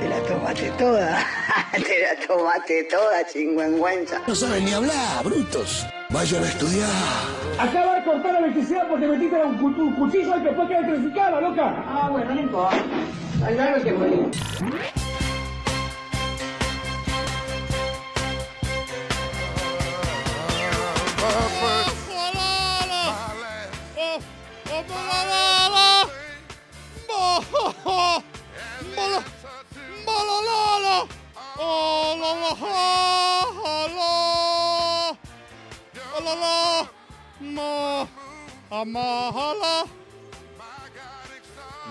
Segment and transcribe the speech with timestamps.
[0.00, 1.18] te la tomaste toda.
[1.72, 4.20] te la tomaste toda, chingüengüenza.
[4.26, 5.86] No saben ni hablar, brutos.
[6.10, 6.88] Vayan a estudiar.
[7.58, 11.40] Acaba de cortar la electricidad porque metiste un, cu- un cuchillo y después queda electrificada,
[11.40, 11.84] loca.
[11.86, 12.76] Ah, bueno, no importa.
[13.46, 14.30] Al grano que morir.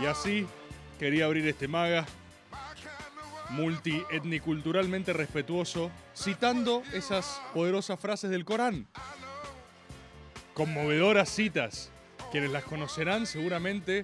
[0.02, 0.48] Y así
[0.98, 2.06] quería abrir este maga
[3.50, 8.88] multietniculturalmente respetuoso, citando esas poderosas frases del Corán.
[10.54, 11.92] Conmovedoras citas.
[12.32, 14.04] Quienes las conocerán seguramente,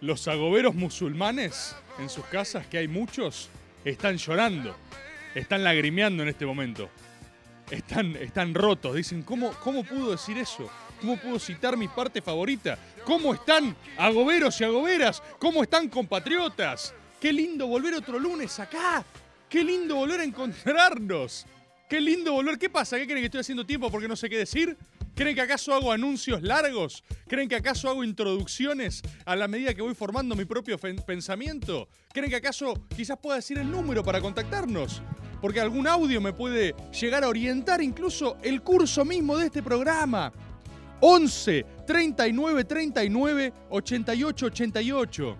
[0.00, 3.48] los agoberos musulmanes en sus casas, que hay muchos,
[3.84, 4.76] están llorando,
[5.34, 6.88] están lagrimeando en este momento.
[7.70, 8.94] Están, están rotos.
[8.94, 10.70] Dicen, ¿cómo, ¿cómo pudo decir eso?
[11.00, 12.78] ¿Cómo pudo citar mi parte favorita?
[13.04, 15.22] ¿Cómo están agoberos y agoberas?
[15.38, 16.94] ¿Cómo están compatriotas?
[17.20, 19.04] Qué lindo volver otro lunes acá.
[19.48, 21.46] Qué lindo volver a encontrarnos.
[21.88, 22.58] Qué lindo volver.
[22.58, 22.98] ¿Qué pasa?
[22.98, 24.76] ¿Qué creen que estoy haciendo tiempo porque no sé qué decir?
[25.14, 27.04] ¿Creen que acaso hago anuncios largos?
[27.28, 31.88] ¿Creen que acaso hago introducciones a la medida que voy formando mi propio pensamiento?
[32.12, 35.02] ¿Creen que acaso quizás pueda decir el número para contactarnos?
[35.40, 40.32] Porque algún audio me puede llegar a orientar incluso el curso mismo de este programa.
[41.00, 45.36] 11 39 39 88 88.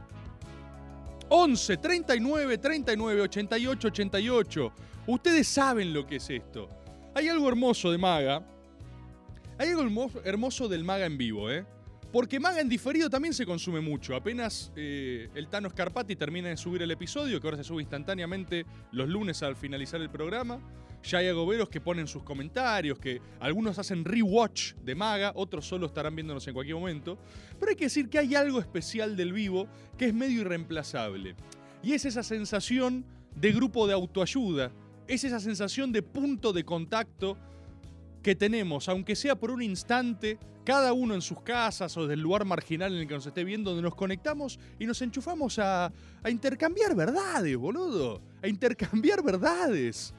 [1.31, 4.72] 11 39 39 88 88.
[5.09, 6.69] Ustedes saben lo que es esto.
[7.15, 8.53] Hay algo hermoso de Maga.
[9.56, 9.82] Hay algo
[10.25, 11.65] hermoso, del Maga en vivo, ¿eh?
[12.12, 14.16] Porque Maga en diferido también se consume mucho.
[14.16, 18.66] Apenas eh, el Tano Scarpati termina de subir el episodio, que ahora se sube instantáneamente
[18.91, 20.59] los lunes al finalizar el programa.
[21.04, 25.87] Ya hay agoberos que ponen sus comentarios, que algunos hacen rewatch de Maga, otros solo
[25.87, 27.16] estarán viéndonos en cualquier momento.
[27.60, 31.37] Pero hay que decir que hay algo especial del vivo que es medio irreemplazable.
[31.81, 33.04] Y es esa sensación
[33.37, 34.72] de grupo de autoayuda,
[35.06, 37.37] es esa sensación de punto de contacto
[38.25, 42.47] que tenemos, aunque sea por un instante, cada uno en sus casas o del lugar
[42.47, 45.93] marginal en el que nos esté viendo, donde nos conectamos y nos enchufamos a,
[46.23, 48.23] a intercambiar verdades, boludo.
[48.43, 50.15] A intercambiar verdades.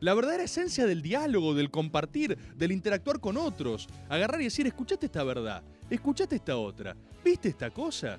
[0.00, 3.86] La verdadera esencia del diálogo, del compartir, del interactuar con otros.
[4.08, 8.18] Agarrar y decir, escuchate esta verdad, escuchate esta otra, ¿viste esta cosa?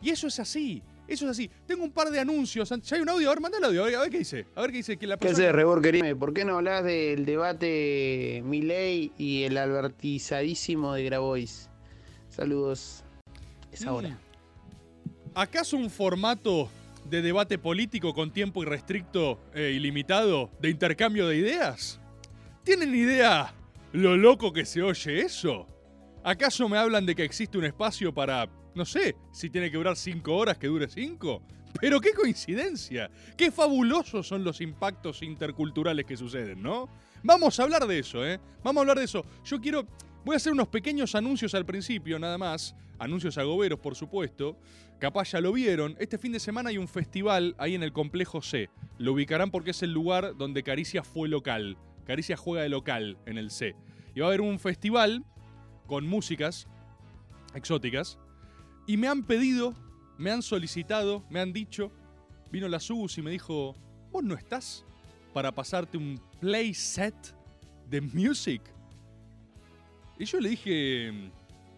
[0.00, 1.50] Y eso es así, eso es así.
[1.66, 2.68] Tengo un par de anuncios.
[2.70, 4.46] Ya hay un audio, a ver, manda el audio, a ver, a ver qué dice.
[4.54, 4.96] A ver qué dice.
[4.96, 6.18] Que la ¿Qué persona- haces, Rebor querido?
[6.18, 11.68] ¿Por qué no hablas del debate Milei y el albertizadísimo de Grabois?
[12.28, 13.04] Saludos.
[13.72, 14.10] Es ahora.
[14.10, 14.18] Mm.
[15.34, 16.68] ¿Acaso un formato
[17.10, 22.00] de debate político con tiempo irrestricto e ilimitado de intercambio de ideas?
[22.62, 23.52] ¿Tienen idea
[23.92, 25.66] lo loco que se oye eso?
[26.22, 29.96] ¿Acaso me hablan de que existe un espacio para, no sé, si tiene que durar
[29.96, 31.42] cinco horas, que dure cinco?
[31.80, 36.88] Pero qué coincidencia, qué fabulosos son los impactos interculturales que suceden, ¿no?
[37.22, 38.38] Vamos a hablar de eso, ¿eh?
[38.62, 39.24] Vamos a hablar de eso.
[39.44, 39.86] Yo quiero,
[40.24, 42.76] voy a hacer unos pequeños anuncios al principio, nada más.
[42.98, 44.56] Anuncios agoberos, por supuesto.
[44.98, 45.96] Capaz ya lo vieron.
[45.98, 48.70] Este fin de semana hay un festival ahí en el complejo C.
[48.98, 51.76] Lo ubicarán porque es el lugar donde Caricia fue local.
[52.06, 53.74] Caricia juega de local en el C.
[54.14, 55.24] Y va a haber un festival
[55.86, 56.68] con músicas
[57.54, 58.18] exóticas.
[58.86, 59.74] Y me han pedido,
[60.18, 61.90] me han solicitado, me han dicho.
[62.50, 63.74] Vino la Sus y me dijo:
[64.12, 64.84] ¿Vos no estás
[65.32, 67.14] para pasarte un play set
[67.88, 68.62] de music?
[70.18, 71.30] Y yo le dije: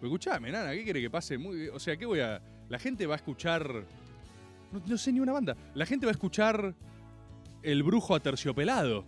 [0.03, 1.39] Escuchame, nana, ¿qué quiere que pase?
[1.39, 2.43] Muy, o sea, ¿qué voy a.?
[2.69, 3.85] La gente va a escuchar.
[4.87, 5.57] No, sé ni una banda.
[5.75, 6.75] La gente va a escuchar
[7.63, 9.05] El Brujo Aterciopelado.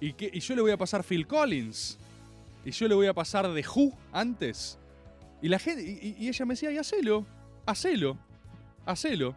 [0.00, 1.98] ¿Y, y yo le voy a pasar Phil Collins.
[2.64, 4.78] Y yo le voy a pasar The Who antes.
[5.40, 5.82] Y la gente.
[5.82, 7.26] Y, ella me decía, y hacelo.
[7.66, 8.18] Hacelo.
[8.84, 9.34] Hacelo.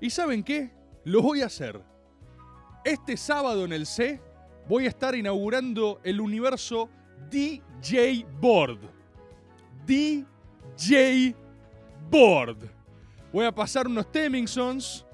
[0.00, 0.70] ¿Y saben qué?
[1.04, 1.80] Lo voy a hacer.
[2.84, 4.20] Este sábado en el C
[4.68, 6.88] voy a estar inaugurando el universo
[7.30, 8.78] DJ Board.
[9.86, 11.34] DJ
[12.10, 12.70] Board.
[13.32, 15.04] Voy a pasar unos Temingsons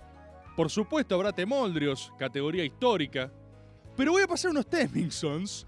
[0.57, 3.33] Por supuesto habrá Temoldrios, categoría histórica.
[3.97, 5.67] Pero voy a pasar unos Temmingsons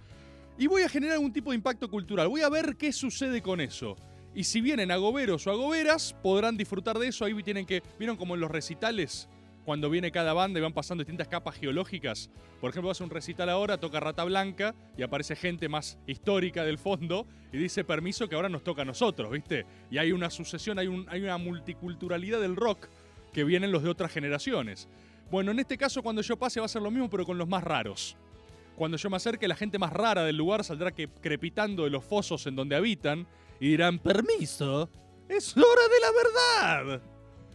[0.58, 2.28] y voy a generar algún tipo de impacto cultural.
[2.28, 3.96] Voy a ver qué sucede con eso.
[4.36, 7.24] Y si vienen agoberos o agoberas, podrán disfrutar de eso.
[7.24, 7.82] Ahí tienen que.
[7.98, 9.30] ¿Vieron como en los recitales?
[9.64, 12.28] Cuando viene cada banda y van pasando distintas capas geológicas.
[12.60, 16.76] Por ejemplo, a un recital ahora, toca Rata Blanca y aparece gente más histórica del
[16.76, 19.64] fondo y dice permiso que ahora nos toca a nosotros, ¿viste?
[19.90, 22.88] Y hay una sucesión, hay, un, hay una multiculturalidad del rock
[23.32, 24.86] que vienen los de otras generaciones.
[25.30, 27.48] Bueno, en este caso, cuando yo pase, va a ser lo mismo, pero con los
[27.48, 28.18] más raros.
[28.76, 32.04] Cuando yo me acerque, la gente más rara del lugar saldrá que, crepitando de los
[32.04, 33.26] fosos en donde habitan
[33.60, 34.90] y dirán: Permiso,
[35.28, 37.02] es hora de la verdad.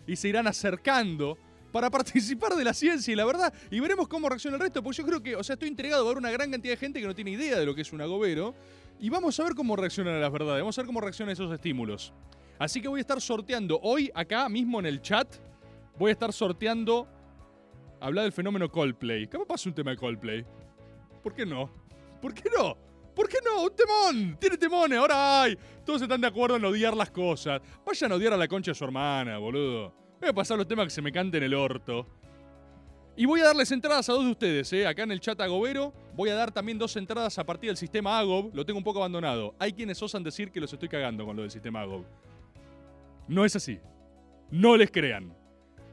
[0.07, 1.37] Y se irán acercando
[1.71, 3.53] para participar de la ciencia y la verdad.
[3.69, 6.07] Y veremos cómo reacciona el resto, porque yo creo que, o sea, estoy entregado a
[6.07, 8.01] ver una gran cantidad de gente que no tiene idea de lo que es un
[8.01, 8.53] agobero.
[8.99, 11.51] Y vamos a ver cómo reaccionan a las verdades, vamos a ver cómo reaccionan esos
[11.51, 12.13] estímulos.
[12.59, 15.27] Así que voy a estar sorteando hoy, acá mismo en el chat,
[15.97, 17.07] voy a estar sorteando.
[17.99, 19.27] Habla del fenómeno Coldplay.
[19.27, 20.45] ¿Cómo pasa un tema de Coldplay?
[21.23, 21.71] ¿Por qué no?
[22.21, 22.77] ¿Por qué no?
[23.15, 23.63] ¿Por qué no?
[23.63, 24.37] ¡Un temón!
[24.39, 24.97] ¡Tiene temones!
[24.97, 25.57] Ahora hay.
[25.85, 27.61] Todos están de acuerdo en odiar las cosas.
[27.85, 29.93] Vayan a odiar a la concha de su hermana, boludo.
[30.19, 32.07] Voy a pasar los temas que se me canten el orto.
[33.15, 34.87] Y voy a darles entradas a dos de ustedes, ¿eh?
[34.87, 35.93] Acá en el chat Agobero.
[36.15, 38.51] Voy a dar también dos entradas a partir del sistema Agob.
[38.53, 39.53] Lo tengo un poco abandonado.
[39.59, 42.05] Hay quienes osan decir que los estoy cagando con lo del sistema Agob.
[43.27, 43.79] No es así.
[44.49, 45.35] No les crean.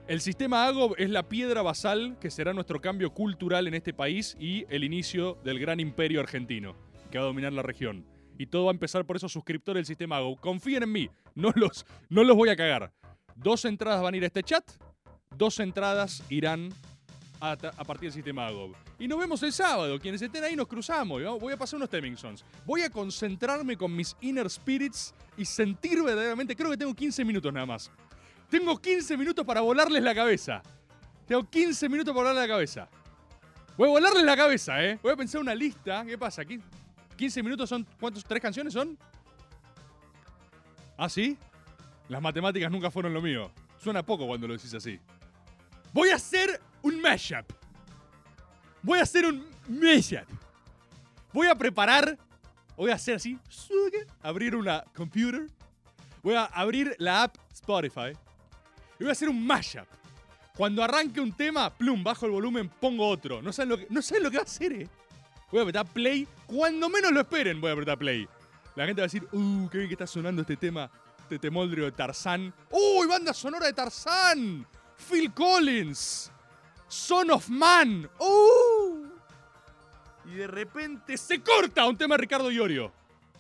[0.07, 4.37] El sistema Agob es la piedra basal que será nuestro cambio cultural en este país
[4.39, 8.05] y el inicio del gran imperio argentino que va a dominar la región.
[8.39, 10.39] Y todo va a empezar por esos suscriptores del sistema Agob.
[10.41, 12.93] Confíen en mí, no los, no los voy a cagar.
[13.35, 14.65] Dos entradas van a ir a este chat,
[15.37, 16.71] dos entradas irán
[17.41, 18.75] a, partir del sistema Agob.
[18.99, 19.99] Y nos vemos el sábado.
[19.99, 21.23] Quienes estén ahí nos cruzamos.
[21.41, 22.45] Voy a pasar unos Temmingsons.
[22.67, 26.57] Voy a concentrarme con mis inner spirits y sentir verdaderamente.
[26.57, 27.91] Creo que tengo 15 minutos nada más.
[28.51, 30.63] Tengo 15 minutos para volarles la cabeza.
[31.27, 32.89] Tengo 15 minutos para volarles la cabeza.
[33.77, 34.99] Voy a volarles la cabeza, ¿eh?
[35.03, 36.05] Voy a pensar una lista.
[36.05, 36.43] ¿Qué pasa?
[36.43, 36.59] aquí?
[37.19, 37.87] 15 minutos son.
[38.01, 38.25] ¿Cuántos?
[38.25, 38.97] ¿Tres canciones son?
[40.97, 41.37] ¿Ah, sí?
[42.09, 43.51] Las matemáticas nunca fueron lo mío.
[43.83, 44.99] Suena poco cuando lo decís así.
[45.93, 47.45] Voy a hacer un mashup.
[48.83, 50.29] Voy a hacer un mashup.
[51.33, 52.17] Voy a preparar.
[52.77, 53.37] Voy a hacer así.
[54.23, 55.49] Abrir una computer.
[56.23, 58.13] Voy a abrir la app Spotify.
[58.99, 59.87] Y voy a hacer un mashup.
[60.57, 63.43] Cuando arranque un tema, plum, bajo el volumen, pongo otro.
[63.43, 64.89] No saben lo que, no saben lo que va a hacer, eh.
[65.51, 66.27] Voy a apretar play.
[66.47, 68.29] Cuando menos lo esperen, voy a apretar play.
[68.75, 70.91] La gente va a decir, uh, qué bien que está sonando este tema.
[71.21, 72.55] Este temoldrio de Tarzán.
[72.71, 74.67] ¡Uy, banda sonora de Tarzán!
[74.97, 76.31] Phil Collins.
[76.87, 78.09] Son of Man.
[78.19, 79.07] ¡Uh!
[80.27, 82.93] Y de repente se corta un tema de Ricardo Iorio.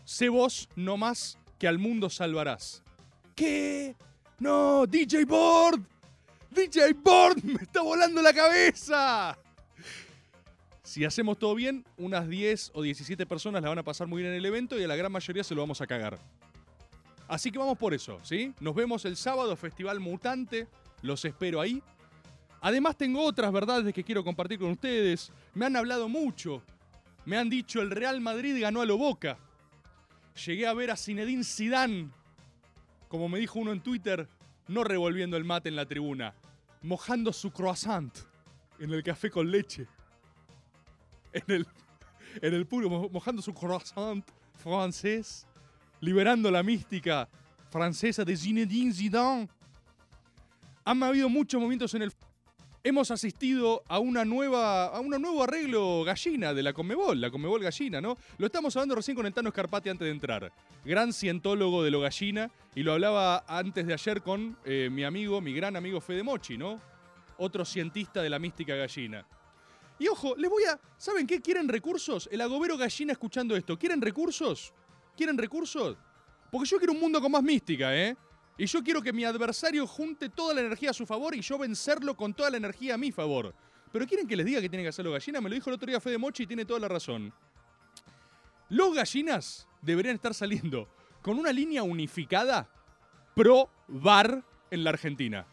[0.04, 2.82] Sé vos no más que al mundo salvarás.
[3.34, 3.96] ¿Qué?
[4.38, 5.82] No, DJ Board.
[6.50, 9.38] DJ Board me está volando la cabeza.
[10.88, 14.32] Si hacemos todo bien, unas 10 o 17 personas la van a pasar muy bien
[14.32, 16.18] en el evento y a la gran mayoría se lo vamos a cagar.
[17.28, 18.54] Así que vamos por eso, ¿sí?
[18.58, 20.66] Nos vemos el sábado, Festival Mutante.
[21.02, 21.82] Los espero ahí.
[22.62, 25.30] Además tengo otras verdades que quiero compartir con ustedes.
[25.52, 26.62] Me han hablado mucho.
[27.26, 29.36] Me han dicho el Real Madrid ganó a lo Boca.
[30.46, 32.08] Llegué a ver a Zinedine Zidane,
[33.08, 34.26] como me dijo uno en Twitter,
[34.68, 36.34] no revolviendo el mate en la tribuna,
[36.80, 38.16] mojando su croissant
[38.78, 39.86] en el café con leche.
[41.32, 41.66] En el,
[42.40, 45.46] en el mo- mojando su croissant francés,
[46.00, 47.28] liberando la mística
[47.70, 49.48] francesa de Zinedine Zidane.
[50.84, 52.12] Han habido muchos momentos en el
[52.82, 57.62] hemos asistido a una nueva a un nuevo arreglo gallina de la Conmebol, la Conmebol
[57.62, 58.16] gallina, ¿no?
[58.38, 60.50] Lo estamos hablando recién con el Tano Scarpati antes de entrar.
[60.84, 65.40] Gran cientólogo de lo gallina y lo hablaba antes de ayer con eh, mi amigo,
[65.42, 66.80] mi gran amigo Fede Mochi, ¿no?
[67.36, 69.26] Otro cientista de la mística gallina.
[69.98, 70.78] Y ojo, les voy a.
[70.96, 71.40] ¿Saben qué?
[71.40, 72.28] ¿Quieren recursos?
[72.30, 73.78] El agobero gallina escuchando esto.
[73.78, 74.72] ¿Quieren recursos?
[75.16, 75.96] ¿Quieren recursos?
[76.50, 78.16] Porque yo quiero un mundo con más mística, ¿eh?
[78.56, 81.58] Y yo quiero que mi adversario junte toda la energía a su favor y yo
[81.58, 83.54] vencerlo con toda la energía a mi favor.
[83.92, 85.86] Pero quieren que les diga que tienen que hacerlo gallina, me lo dijo el otro
[85.86, 87.32] día Fede Mochi y tiene toda la razón.
[88.68, 90.88] Los gallinas deberían estar saliendo
[91.22, 92.68] con una línea unificada
[93.34, 95.46] pro bar en la Argentina.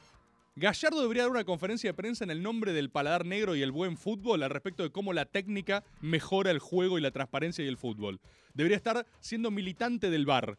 [0.58, 3.74] Gallardo debería dar una conferencia de prensa en el nombre del paladar negro y el
[3.74, 7.68] buen fútbol al respecto de cómo la técnica mejora el juego y la transparencia y
[7.68, 8.22] el fútbol.
[8.54, 10.58] Debería estar siendo militante del bar.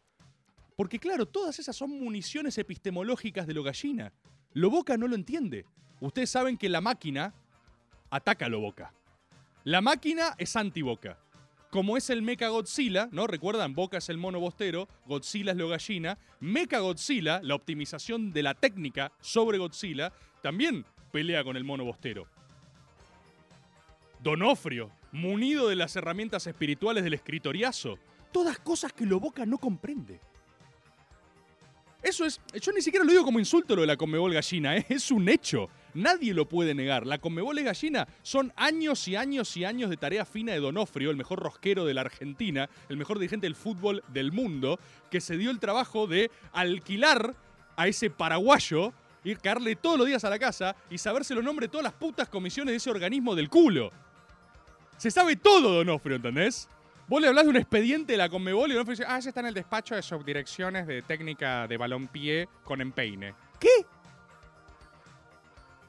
[0.75, 4.13] Porque claro, todas esas son municiones epistemológicas de lo gallina.
[4.53, 5.65] Lo Boca no lo entiende.
[5.99, 7.33] Ustedes saben que la máquina
[8.11, 8.93] ataca a lo Boca.
[9.63, 11.17] La máquina es anti-Boca.
[11.69, 13.27] Como es el Mecha Godzilla, ¿no?
[13.27, 16.17] Recuerdan, Boca es el mono bostero, Godzilla es lo gallina.
[16.39, 22.25] Mecha Godzilla, la optimización de la técnica sobre Godzilla, también pelea con el mono bostero.
[24.23, 27.99] Donofrio, munido de las herramientas espirituales del escritoriazo.
[28.31, 30.19] Todas cosas que lo Boca no comprende.
[32.01, 34.85] Eso es, yo ni siquiera lo digo como insulto lo de la Conmebol gallina, ¿eh?
[34.87, 35.69] es un hecho.
[35.97, 37.07] Nadie lo puede negar.
[37.07, 41.09] La Conmebol es gallina son años y años y años de tarea fina de Donofrio,
[41.09, 45.37] el mejor rosquero de la Argentina, el mejor dirigente del fútbol del mundo, que se
[45.37, 47.33] dio el trabajo de alquilar
[47.75, 51.67] a ese paraguayo, ir caerle todos los días a la casa y saberse los nombres
[51.67, 53.91] de todas las putas comisiones de ese organismo del culo.
[54.97, 56.69] Se sabe todo, Donofrio, ¿entendés?
[57.07, 59.39] Vos le hablás de un expediente de la Conmebol y Donofrio dice, ah, ese está
[59.39, 63.33] en el despacho de subdirecciones de técnica de balompié con empeine.
[63.59, 63.87] ¿Qué?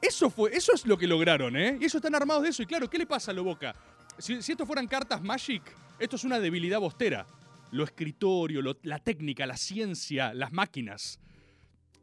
[0.01, 1.77] Eso fue, eso es lo que lograron, ¿eh?
[1.79, 2.63] Y eso están armados de eso.
[2.63, 3.75] Y claro, ¿qué le pasa a lo Boca?
[4.17, 5.61] Si, si esto fueran cartas Magic,
[5.99, 7.25] esto es una debilidad bostera.
[7.71, 11.19] Lo escritorio, la técnica, la ciencia, las máquinas.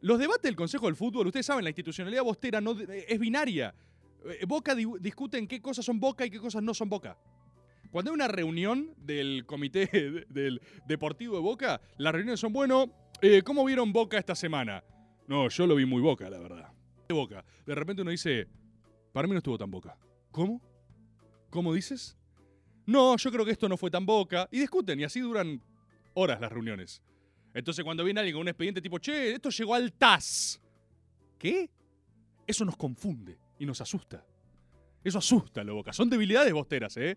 [0.03, 3.75] Los debates del Consejo del Fútbol, ustedes saben, la institucionalidad bostera no, es binaria.
[4.25, 7.17] Eh, Boca di- discute en qué cosas son Boca y qué cosas no son Boca.
[7.91, 12.93] Cuando hay una reunión del comité de- del deportivo de Boca, las reuniones son, bueno,
[13.23, 14.85] eh, ¿cómo vieron Boca esta semana?
[15.27, 16.71] No, yo lo vi muy Boca, la verdad.
[17.09, 17.45] De Boca.
[17.65, 18.49] De repente uno dice,
[19.13, 19.97] para mí no estuvo tan Boca.
[20.31, 20.61] ¿Cómo?
[21.51, 22.17] ¿Cómo dices?
[22.85, 24.49] No, yo creo que esto no fue tan Boca.
[24.51, 25.63] Y discuten, y así duran
[26.15, 27.03] horas las reuniones.
[27.55, 30.61] Entonces cuando viene alguien con un expediente tipo, che, esto llegó al TAS.
[31.39, 31.71] ¿Qué?
[32.47, 34.25] Eso nos confunde y nos asusta.
[35.03, 35.93] Eso asusta a lo Boca.
[35.93, 37.17] Son debilidades bosteras, ¿eh?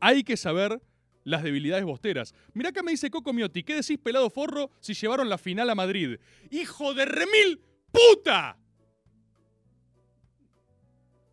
[0.00, 0.80] Hay que saber
[1.24, 2.34] las debilidades bosteras.
[2.52, 5.74] Mirá acá me dice Coco Miotti, ¿qué decís pelado forro si llevaron la final a
[5.74, 6.18] Madrid?
[6.50, 7.60] ¡Hijo de remil
[7.90, 8.58] puta!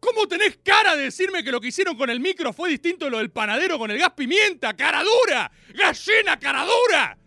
[0.01, 3.11] ¿Cómo tenés cara de decirme que lo que hicieron con el micro fue distinto de
[3.11, 4.75] lo del panadero con el gas pimienta?
[4.75, 5.51] ¡Cara dura!
[5.75, 7.17] ¡Gallina, cara dura!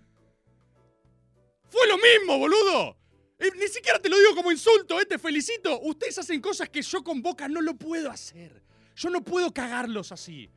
[1.70, 2.98] ¡Fue lo mismo, boludo!
[3.38, 5.80] Eh, ni siquiera te lo digo como insulto, eh, te felicito.
[5.82, 8.60] Ustedes hacen cosas que yo con Boca no lo puedo hacer.
[8.96, 10.50] Yo no puedo cagarlos así.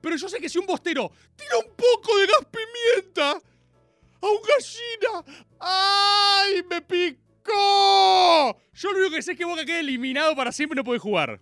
[0.00, 4.38] Pero yo sé que si un bostero tira un poco de gas pimienta a un
[4.48, 8.58] gallina, ¡ay, me picó!
[8.72, 10.98] Yo lo único que sé es que Boca queda eliminado para siempre y no puede
[10.98, 11.38] jugar.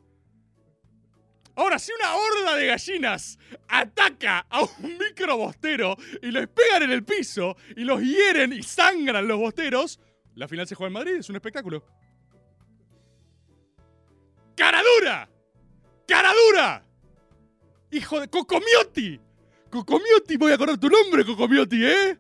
[1.59, 3.37] Ahora, si una horda de gallinas
[3.67, 8.63] ataca a un micro bostero y los pegan en el piso y los hieren y
[8.63, 9.99] sangran los bosteros,
[10.37, 11.85] la final se juega en Madrid, es un espectáculo.
[14.55, 15.29] ¡Cara dura!
[16.07, 16.87] ¡Cara dura!
[17.91, 19.21] ¡Hijo de Cocomiotti!
[19.69, 22.19] Cocomiotti, voy a acordar tu nombre, Cocomiotti, ¿eh?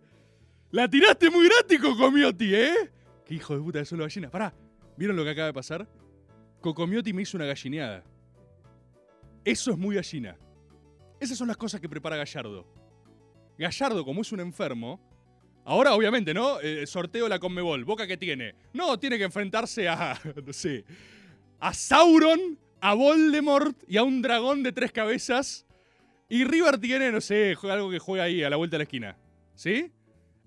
[0.73, 2.91] La tiraste muy gratis, Cocomiotti, ¿eh?
[3.25, 4.33] Qué hijo de puta de solo gallina.
[4.33, 4.53] Pará,
[4.97, 5.87] ¿vieron lo que acaba de pasar?
[6.61, 8.03] Cocomiotti me hizo una gallineada.
[9.45, 10.37] Eso es muy gallina.
[11.21, 12.67] Esas son las cosas que prepara Gallardo.
[13.59, 15.01] Gallardo, como es un enfermo,
[15.65, 16.61] ahora obviamente, ¿no?
[16.61, 17.85] Eh, sorteo la Conmebol.
[17.85, 18.55] ¿Boca que tiene?
[18.73, 20.85] No, tiene que enfrentarse a, no sé,
[21.59, 25.67] a Sauron, a Voldemort y a un dragón de tres cabezas.
[26.29, 29.17] Y River tiene, no sé, algo que juega ahí a la vuelta de la esquina.
[29.55, 29.91] ¿Sí?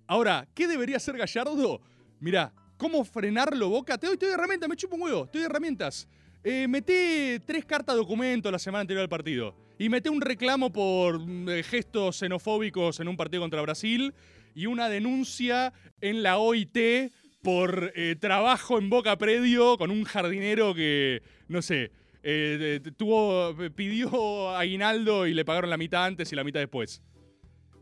[0.08, 1.82] Ahora, ¿qué debería hacer Gallardo?
[2.20, 3.98] Mira, ¿cómo frenarlo Boca?
[3.98, 6.08] Te doy, te doy herramientas, me chupo un huevo, te doy herramientas.
[6.44, 9.56] Eh, meté tres cartas documento la semana anterior al partido.
[9.78, 14.14] Y meté un reclamo por mm, eh, gestos xenofóbicos en un partido contra Brasil.
[14.54, 20.76] Y una denuncia en la OIT por eh, trabajo en Boca Predio con un jardinero
[20.76, 21.92] que, no sé,
[22.24, 27.02] eh, tuvo, pidió aguinaldo y le pagaron la mitad antes y la mitad después.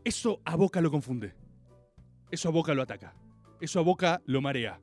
[0.04, 1.34] Eso a Boca lo confunde.
[2.30, 3.14] Eso a Boca lo ataca.
[3.60, 4.80] Eso a Boca lo marea.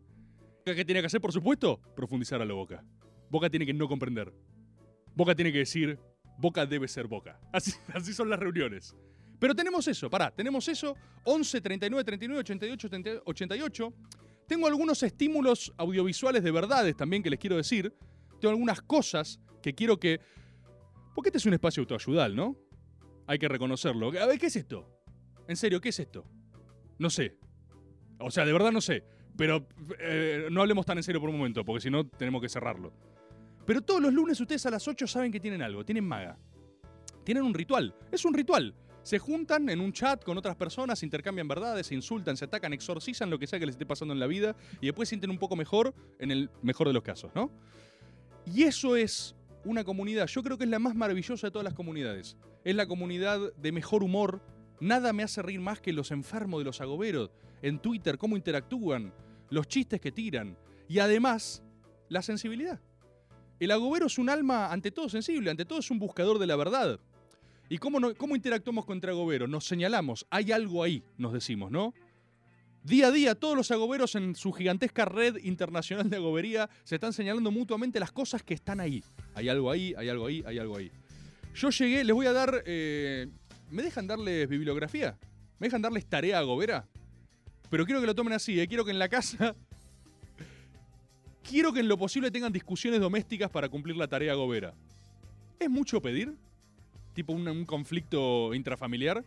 [0.65, 1.79] ¿Qué tiene que hacer, por supuesto?
[1.95, 2.83] Profundizar a lo Boca.
[3.29, 4.33] Boca tiene que no comprender.
[5.15, 5.99] Boca tiene que decir,
[6.37, 7.39] Boca debe ser Boca.
[7.51, 8.95] Así, así son las reuniones.
[9.39, 10.95] Pero tenemos eso, pará, tenemos eso.
[11.23, 13.93] 11, 39, 39, 88, 38, 88.
[14.47, 17.93] Tengo algunos estímulos audiovisuales de verdades también que les quiero decir.
[18.39, 20.19] Tengo algunas cosas que quiero que...
[21.13, 22.55] Porque este es un espacio autoayudal, ¿no?
[23.27, 24.07] Hay que reconocerlo.
[24.19, 24.87] A ver, ¿qué es esto?
[25.47, 26.25] En serio, ¿qué es esto?
[26.97, 27.37] No sé.
[28.19, 29.03] O sea, de verdad no sé.
[29.35, 29.67] Pero
[29.99, 32.93] eh, no hablemos tan en serio por un momento, porque si no tenemos que cerrarlo.
[33.67, 36.37] Pero todos los lunes ustedes a las 8 saben que tienen algo, tienen maga.
[37.25, 37.93] Tienen un ritual.
[38.09, 38.73] Es un ritual.
[39.03, 43.29] Se juntan en un chat con otras personas, intercambian verdades, se insultan, se atacan, exorcizan
[43.29, 45.57] lo que sea que les esté pasando en la vida y después sienten un poco
[45.57, 47.51] mejor en el mejor de los casos, ¿no?
[48.45, 51.73] Y eso es una comunidad, yo creo que es la más maravillosa de todas las
[51.73, 52.37] comunidades.
[52.63, 54.41] Es la comunidad de mejor humor.
[54.79, 57.31] Nada me hace reír más que los enfermos de los agoberos.
[57.61, 59.13] En Twitter, cómo interactúan,
[59.49, 60.57] los chistes que tiran.
[60.87, 61.63] Y además,
[62.07, 62.79] la sensibilidad.
[63.59, 66.55] El agobero es un alma ante todo sensible, ante todo es un buscador de la
[66.55, 66.99] verdad.
[67.69, 69.47] ¿Y cómo, no- cómo interactuamos contra agobero?
[69.47, 71.93] Nos señalamos, hay algo ahí, nos decimos, ¿no?
[72.83, 77.11] Día a día, todos los agoberos en su gigantesca red internacional de agobería se están
[77.11, 79.03] señalando mutuamente las cosas que están ahí.
[79.35, 80.89] Hay algo ahí, hay algo ahí, hay algo ahí.
[81.55, 82.63] Yo llegué, les voy a dar.
[82.65, 83.27] eh,
[83.71, 85.17] ¿Me dejan darles bibliografía?
[85.59, 86.87] ¿Me dejan darles tarea agobera?
[87.69, 88.67] Pero quiero que lo tomen así, ¿eh?
[88.67, 89.53] quiero que en la casa.
[91.49, 94.73] Quiero que en lo posible tengan discusiones domésticas para cumplir la tarea agobera.
[95.59, 96.35] ¿Es mucho pedir?
[97.13, 99.23] Tipo un, un conflicto intrafamiliar.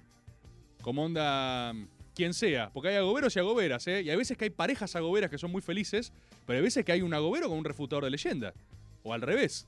[0.83, 1.73] Como onda
[2.15, 4.03] quien sea, porque hay agoberos y agoberas, ¿eh?
[4.03, 6.13] Y hay veces que hay parejas agoberas que son muy felices,
[6.47, 8.53] pero hay veces que hay un agobero con un refutador de leyenda.
[9.03, 9.67] O al revés.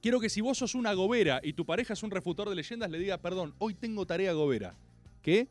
[0.00, 2.90] Quiero que si vos sos una agobera y tu pareja es un refutador de leyendas,
[2.90, 4.74] le diga, perdón, hoy tengo tarea agobera.
[5.22, 5.48] ¿Qué?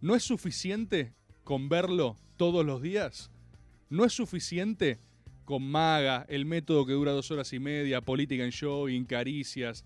[0.00, 3.30] ¿No es suficiente con verlo todos los días?
[3.90, 4.98] ¿No es suficiente
[5.44, 9.84] con Maga, el método que dura dos horas y media, política en show, caricias,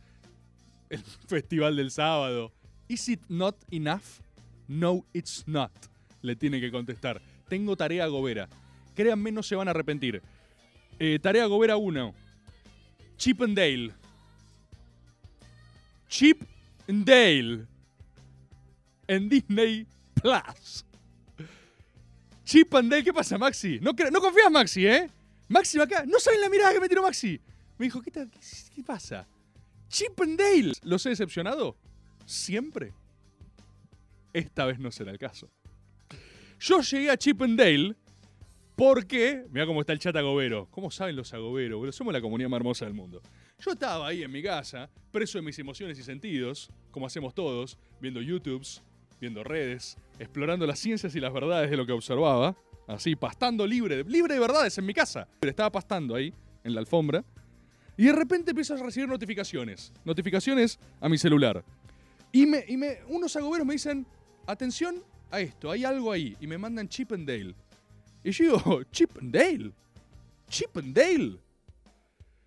[0.91, 2.53] el festival del sábado?
[2.87, 4.21] ¿Is it not enough?
[4.69, 5.73] No, it's not.
[6.21, 7.23] Le tiene que contestar.
[7.49, 8.47] Tengo tarea gobera.
[8.95, 10.23] Créanme, no se van a arrepentir.
[10.99, 12.15] Eh, tarea gobera 1.
[13.17, 13.91] Chip and Dale.
[16.09, 16.43] Chip
[16.89, 17.67] and Dale.
[19.09, 20.85] En Disney Plus.
[22.45, 23.81] Chip and Dale, ¿qué pasa, Maxi?
[23.81, 25.11] No, no confías, Maxi, ¿eh?
[25.49, 26.05] Maxi acá.
[26.07, 27.41] No saben la mirada que me tiró Maxi.
[27.79, 29.27] Me dijo, ¿qué, qué, pasa?
[29.89, 30.73] Chip and Dale.
[30.83, 31.77] ¿Los he decepcionado?
[32.27, 32.93] Siempre.
[34.33, 35.51] Esta vez no será el caso.
[36.61, 37.97] Yo llegué a Chip and Dale
[38.77, 39.45] porque.
[39.51, 40.69] Mira cómo está el chat agobero.
[40.71, 41.95] ¿Cómo saben los agoberos?
[41.95, 43.23] Somos la comunidad más hermosa del mundo.
[43.59, 47.79] Yo estaba ahí en mi casa, preso de mis emociones y sentidos, como hacemos todos,
[48.01, 48.83] viendo YouTubes,
[49.25, 52.55] viendo redes, explorando las ciencias y las verdades de lo que observaba.
[52.87, 55.27] Así, pastando libre, libre de verdades en mi casa.
[55.41, 57.25] Pero estaba pastando ahí, en la alfombra.
[57.97, 59.93] Y de repente empiezo a recibir notificaciones.
[60.05, 61.65] Notificaciones a mi celular.
[62.33, 64.07] Y, me, y me, unos agoberos me dicen,
[64.47, 66.37] atención a esto, hay algo ahí.
[66.39, 67.55] Y me mandan Chip and Dale.
[68.23, 69.73] Y yo digo, Chip and Dale.
[70.51, 71.39] Chip and Dale.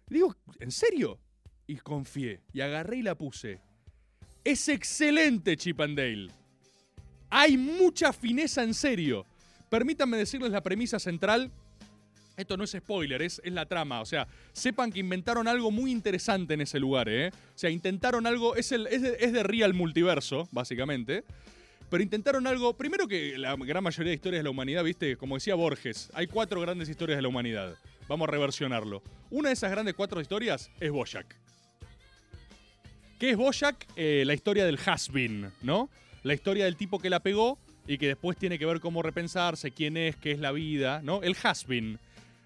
[0.09, 1.17] Y digo, ¿en serio?
[1.65, 2.41] Y confié.
[2.53, 3.59] Y agarré y la puse.
[4.43, 6.27] Es excelente Chip and Dale.
[7.29, 9.25] Hay mucha fineza en serio.
[9.69, 11.51] Permítanme decirles la premisa central.
[12.37, 13.99] Esto no es spoiler, es, es la trama.
[13.99, 17.29] O sea, sepan que inventaron algo muy interesante en ese lugar, ¿eh?
[17.29, 18.55] O sea, intentaron algo.
[18.55, 21.23] Es, el, es, de, es de Real Multiverso, básicamente.
[21.89, 22.73] Pero intentaron algo.
[22.75, 26.27] Primero que la gran mayoría de historias de la humanidad, viste, como decía Borges, hay
[26.27, 27.75] cuatro grandes historias de la humanidad.
[28.07, 29.01] Vamos a reversionarlo.
[29.31, 31.35] Una de esas grandes cuatro historias es Boyack.
[33.19, 33.87] ¿Qué es Boyack?
[33.95, 35.89] Eh, la historia del has-been, ¿no?
[36.23, 39.71] La historia del tipo que la pegó y que después tiene que ver cómo repensarse,
[39.71, 41.21] quién es, qué es la vida, ¿no?
[41.23, 41.99] El has-been.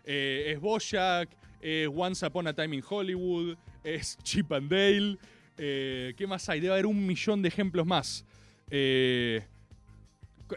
[0.06, 1.30] Eh, es Boyack,
[1.62, 5.18] es Once Upon a Time in Hollywood, es Chip and Dale.
[5.58, 6.60] eh, ¿Qué más hay?
[6.60, 8.26] Debe haber un millón de ejemplos más.
[8.70, 9.44] Eh,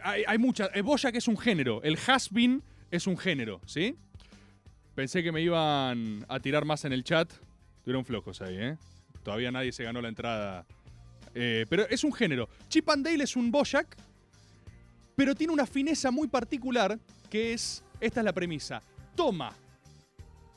[0.03, 0.71] hay, hay muchas.
[0.75, 1.83] Eh, Boyack es un género.
[1.83, 3.97] El has-been es un género, ¿sí?
[4.95, 7.33] Pensé que me iban a tirar más en el chat.
[7.83, 8.77] Tuvieron flojos ahí, ¿eh?
[9.23, 10.67] Todavía nadie se ganó la entrada.
[11.35, 12.49] Eh, pero es un género.
[12.69, 13.97] Chip and Dale es un Boyack,
[15.17, 16.99] pero tiene una fineza muy particular
[17.31, 17.83] que es.
[18.01, 18.83] Esta es la premisa.
[19.15, 19.53] Toma.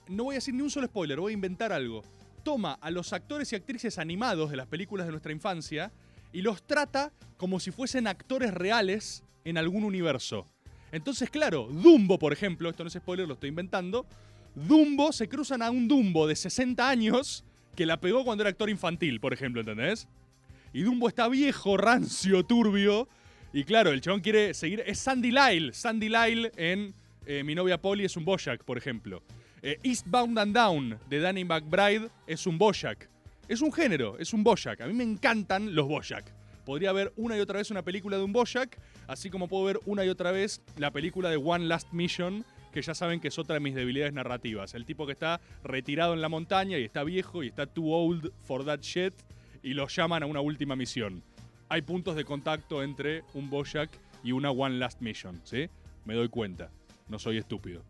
[0.10, 2.04] No voy a decir ni un solo spoiler, voy a inventar algo.
[2.44, 5.92] Toma a los actores y actrices animados de las películas de nuestra infancia
[6.32, 10.48] y los trata como si fuesen actores reales en algún universo.
[10.92, 14.06] Entonces, claro, Dumbo, por ejemplo, esto no es spoiler, lo estoy inventando.
[14.56, 17.44] Dumbo se cruzan a un Dumbo de 60 años
[17.76, 20.08] que la pegó cuando era actor infantil, por ejemplo, ¿entendés?
[20.78, 23.08] Y Dumbo está viejo, rancio, turbio.
[23.52, 24.84] Y claro, el chabón quiere seguir.
[24.86, 25.74] Es Sandy Lyle.
[25.74, 26.94] Sandy Lyle en
[27.26, 29.24] eh, Mi novia Polly es un Boyack, por ejemplo.
[29.63, 33.10] Eh, Eastbound and Down de Danny McBride es un Boyack.
[33.48, 34.82] Es un género, es un Boyack.
[34.82, 36.32] A mí me encantan los Boyack.
[36.63, 39.80] Podría ver una y otra vez una película de un Boyack, así como puedo ver
[39.88, 43.40] una y otra vez la película de One Last Mission, que ya saben que es
[43.40, 44.76] otra de mis debilidades narrativas.
[44.76, 48.32] El tipo que está retirado en la montaña y está viejo y está too old
[48.44, 49.16] for that shit
[49.63, 51.24] y lo llaman a una última misión.
[51.70, 53.89] Hay puntos de contacto entre un Boyack
[54.24, 55.70] y una One Last Mission, ¿sí?
[56.06, 56.72] Me doy cuenta.
[57.10, 57.84] No soy estúpido.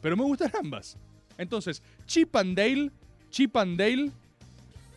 [0.00, 0.98] Pero me gustan ambas.
[1.38, 2.90] Entonces, Chip and Dale,
[3.30, 4.10] Chip and Dale,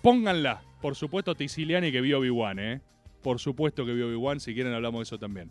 [0.01, 0.61] pónganla.
[0.81, 2.81] Por supuesto, Tisiliani que vio Obi-Wan, ¿eh?
[3.21, 5.49] Por supuesto que vio Obi-Wan, si quieren hablamos de eso también.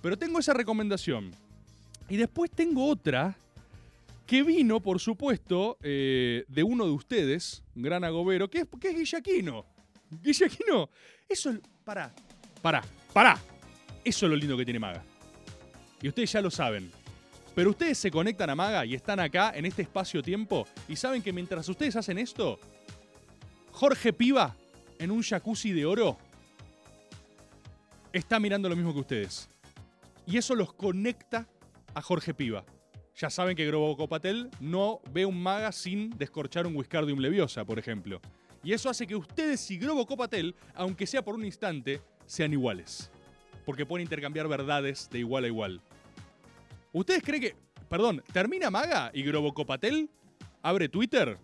[0.00, 1.32] Pero tengo esa recomendación.
[2.08, 3.36] Y después tengo otra
[4.26, 8.90] que vino, por supuesto, eh, de uno de ustedes, un gran agobero, que es, que
[8.90, 9.66] es Guillaquino.
[10.10, 10.90] Guillaquino,
[11.28, 11.52] eso,
[11.84, 12.12] pará,
[12.60, 13.38] pará, pará.
[14.04, 15.04] Eso es lo lindo que tiene Maga.
[16.02, 16.90] Y ustedes ya lo saben.
[17.54, 21.32] Pero ustedes se conectan a Maga y están acá en este espacio-tiempo y saben que
[21.32, 22.58] mientras ustedes hacen esto,
[23.72, 24.56] Jorge Piva,
[24.98, 26.16] en un jacuzzi de oro,
[28.12, 29.48] está mirando lo mismo que ustedes.
[30.26, 31.48] Y eso los conecta
[31.94, 32.64] a Jorge Piva.
[33.16, 37.78] Ya saben que Grobo Patel no ve un maga sin descorchar un Wiscardium Leviosa, por
[37.78, 38.20] ejemplo.
[38.62, 43.10] Y eso hace que ustedes y Grobo Copatel, aunque sea por un instante, sean iguales.
[43.64, 45.80] Porque pueden intercambiar verdades de igual a igual.
[46.92, 47.56] ¿Ustedes creen que,
[47.88, 50.10] perdón, termina Maga y Grobo Copatel
[50.62, 51.38] abre Twitter?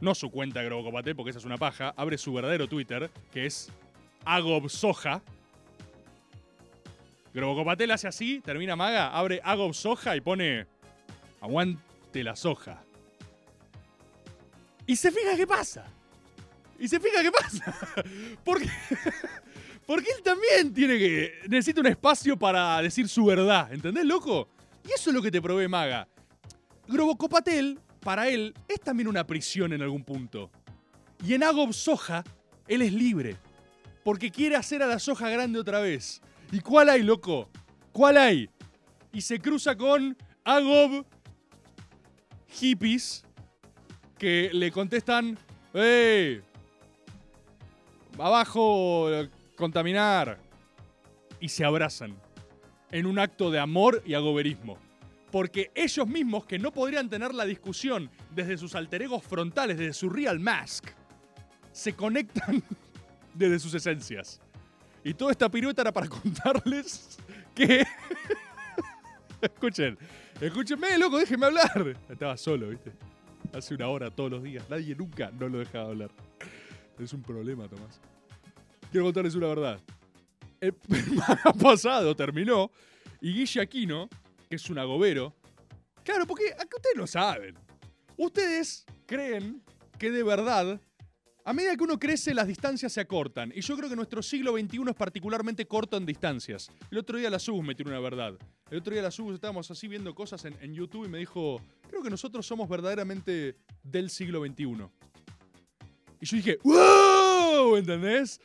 [0.00, 1.94] No su cuenta Grobo Copatel, porque esa es una paja.
[1.96, 3.70] Abre su verdadero Twitter, que es
[4.24, 5.22] Agob Soja.
[7.34, 10.66] Grobo Copatel hace así, termina Maga, abre Agob Soja y pone
[11.40, 12.82] aguante la soja.
[14.86, 15.86] Y se fija qué pasa.
[16.78, 17.74] Y se fija qué pasa.
[18.44, 18.70] Porque,
[19.86, 21.32] porque él también tiene que.
[21.48, 23.72] Necesita un espacio para decir su verdad.
[23.72, 24.48] ¿Entendés, loco?
[24.86, 26.08] Y eso es lo que te provee Maga.
[26.86, 30.50] Grobocopatel, para él, es también una prisión en algún punto.
[31.24, 32.22] Y en Agob Soja,
[32.66, 33.36] él es libre.
[34.04, 36.22] Porque quiere hacer a la soja grande otra vez.
[36.52, 37.50] ¿Y cuál hay, loco?
[37.92, 38.48] ¿Cuál hay?
[39.12, 41.04] Y se cruza con Agob
[42.48, 43.24] hippies
[44.18, 45.38] que le contestan,
[45.74, 46.42] ¡Ey!
[48.18, 49.08] Abajo,
[49.56, 50.38] contaminar.
[51.40, 52.16] Y se abrazan
[52.90, 54.78] en un acto de amor y agoberismo.
[55.30, 59.92] Porque ellos mismos, que no podrían tener la discusión desde sus alter egos frontales, desde
[59.92, 60.86] su real mask,
[61.70, 62.62] se conectan
[63.34, 64.40] desde sus esencias.
[65.04, 67.18] Y toda esta pirueta era para contarles
[67.54, 67.86] que.
[69.40, 69.96] Escuchen,
[70.40, 71.94] escúchenme, loco, déjenme hablar.
[72.08, 72.92] Estaba solo, ¿viste?
[73.52, 74.64] Hace una hora todos los días.
[74.68, 76.10] Nadie nunca no lo dejaba hablar.
[76.98, 78.00] Es un problema, Tomás.
[78.90, 79.80] Quiero contarles una verdad.
[80.60, 80.74] El
[81.62, 82.70] pasado terminó
[83.20, 84.08] y Guille Aquino,
[84.48, 85.34] que es un agobero.
[86.02, 87.56] Claro, porque ustedes lo saben.
[88.16, 89.62] Ustedes creen
[89.98, 90.80] que de verdad,
[91.44, 93.52] a medida que uno crece, las distancias se acortan.
[93.54, 96.70] Y yo creo que nuestro siglo XXI es particularmente corto en distancias.
[96.90, 98.36] El otro día la Subus me tiró una verdad.
[98.70, 101.60] El otro día la Subus estábamos así viendo cosas en, en YouTube y me dijo,
[101.88, 104.88] creo que nosotros somos verdaderamente del siglo XXI.
[106.20, 107.76] Y yo dije, ¡Wow!
[107.76, 108.40] ¿Entendés?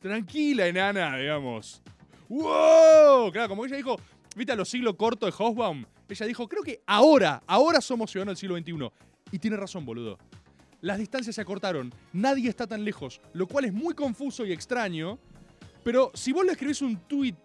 [0.00, 1.82] Tranquila, enana, digamos.
[2.28, 3.30] ¡Wow!
[3.30, 4.00] Claro, como ella dijo,
[4.34, 5.84] ¿viste a los siglos cortos de Hofbaum?
[6.08, 8.92] Ella dijo, creo que ahora, ahora somos ciudadanos del siglo XXI.
[9.30, 10.18] Y tiene razón, boludo.
[10.80, 15.18] Las distancias se acortaron, nadie está tan lejos, lo cual es muy confuso y extraño.
[15.84, 17.36] Pero si vos le escribís un tweet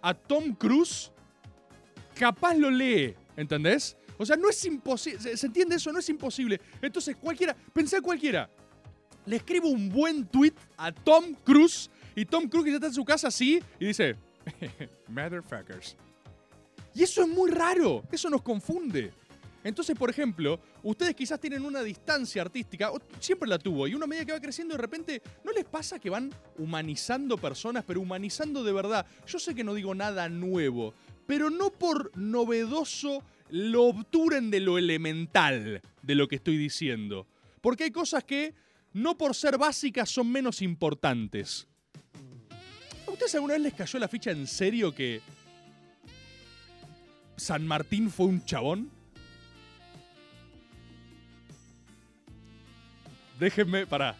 [0.00, 1.10] a Tom Cruise,
[2.14, 3.96] capaz lo lee, ¿entendés?
[4.18, 5.36] O sea, no es imposible.
[5.36, 5.92] ¿Se, entiende eso?
[5.92, 6.60] No es imposible.
[6.80, 8.48] Entonces, cualquiera, pensé cualquiera.
[9.26, 13.28] Le escribo un buen tweet a Tom Cruise y Tom Cruise está en su casa
[13.28, 14.16] así y dice,
[15.08, 15.96] motherfuckers.
[16.94, 19.12] Y eso es muy raro, eso nos confunde.
[19.64, 24.06] Entonces, por ejemplo, ustedes quizás tienen una distancia artística, o siempre la tuvo, y una
[24.06, 28.62] medida que va creciendo de repente, ¿no les pasa que van humanizando personas, pero humanizando
[28.62, 29.06] de verdad?
[29.26, 30.92] Yo sé que no digo nada nuevo,
[31.26, 37.26] pero no por novedoso lo obturen de lo elemental de lo que estoy diciendo.
[37.60, 38.54] Porque hay cosas que,
[38.92, 41.66] no por ser básicas, son menos importantes.
[43.06, 45.20] ¿A ustedes alguna vez les cayó la ficha en serio que
[47.36, 48.90] San Martín fue un chabón?
[53.38, 54.16] Déjenme, pará.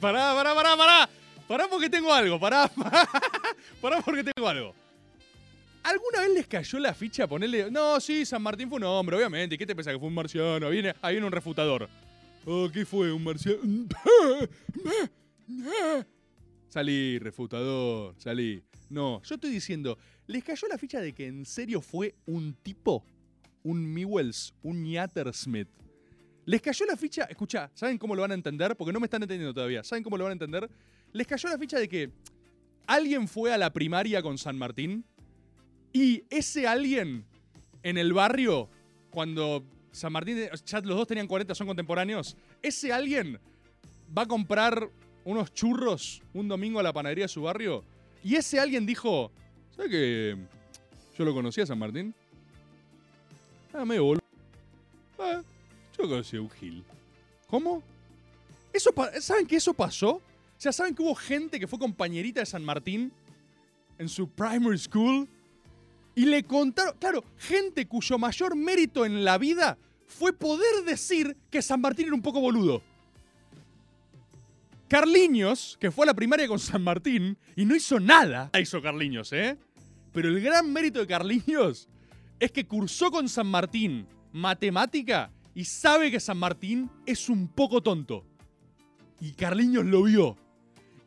[0.00, 1.10] Pará, pará, pará, pará.
[1.48, 2.70] Pará porque tengo algo, pará.
[3.80, 4.74] Pará porque tengo algo.
[5.82, 7.70] ¿Alguna vez les cayó la ficha ponerle.?
[7.70, 9.58] No, sí, San Martín fue un hombre, obviamente.
[9.58, 10.66] ¿Qué te pensás que fue un marciano?
[10.66, 11.88] Ahí viene, ahí un refutador.
[12.44, 13.12] Oh, ¿qué fue?
[13.12, 13.58] ¿Un marciano?
[16.68, 18.62] Salí, refutador, salí.
[18.88, 23.04] No, yo estoy diciendo, ¿les cayó la ficha de que en serio fue un tipo?
[23.64, 24.86] Un Mewells, un
[25.32, 25.68] Smith.
[26.44, 27.24] ¿Les cayó la ficha?
[27.24, 28.76] Escucha, ¿saben cómo lo van a entender?
[28.76, 29.84] Porque no me están entendiendo todavía.
[29.84, 30.68] ¿Saben cómo lo van a entender?
[31.12, 32.10] ¿Les cayó la ficha de que
[32.86, 35.04] alguien fue a la primaria con San Martín?
[35.92, 37.24] Y ese alguien
[37.82, 38.68] en el barrio,
[39.10, 43.38] cuando San Martín, los dos tenían 40, son contemporáneos, ese alguien
[44.16, 44.88] va a comprar
[45.24, 47.84] unos churros un domingo a la panadería de su barrio
[48.24, 49.30] y ese alguien dijo,
[49.74, 50.36] ¿sabes que
[51.16, 52.14] yo lo conocía a San Martín?
[53.72, 54.22] Ah, medio boludo.
[55.18, 55.42] Ah,
[55.98, 56.84] yo conocí a un Gil.
[57.48, 57.82] ¿Cómo?
[58.72, 60.14] Eso ¿Saben que eso pasó?
[60.14, 60.22] O
[60.56, 63.12] sea, ¿saben que hubo gente que fue compañerita de San Martín
[63.98, 65.28] en su primary school?
[66.14, 71.62] Y le contaron, claro, gente cuyo mayor mérito en la vida fue poder decir que
[71.62, 72.82] San Martín era un poco boludo.
[74.88, 79.32] Carliños, que fue a la primaria con San Martín y no hizo nada, hizo Carliños,
[79.32, 79.56] ¿eh?
[80.12, 81.88] Pero el gran mérito de Carliños
[82.38, 87.82] es que cursó con San Martín matemática y sabe que San Martín es un poco
[87.82, 88.26] tonto.
[89.18, 90.36] Y Carliños lo vio.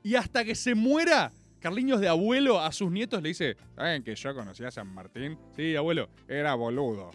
[0.01, 1.31] Y hasta que se muera,
[1.65, 5.35] Carliños de abuelo a sus nietos le dice, ¿saben que yo conocía a San Martín?
[5.55, 7.09] Sí, abuelo, era boludo.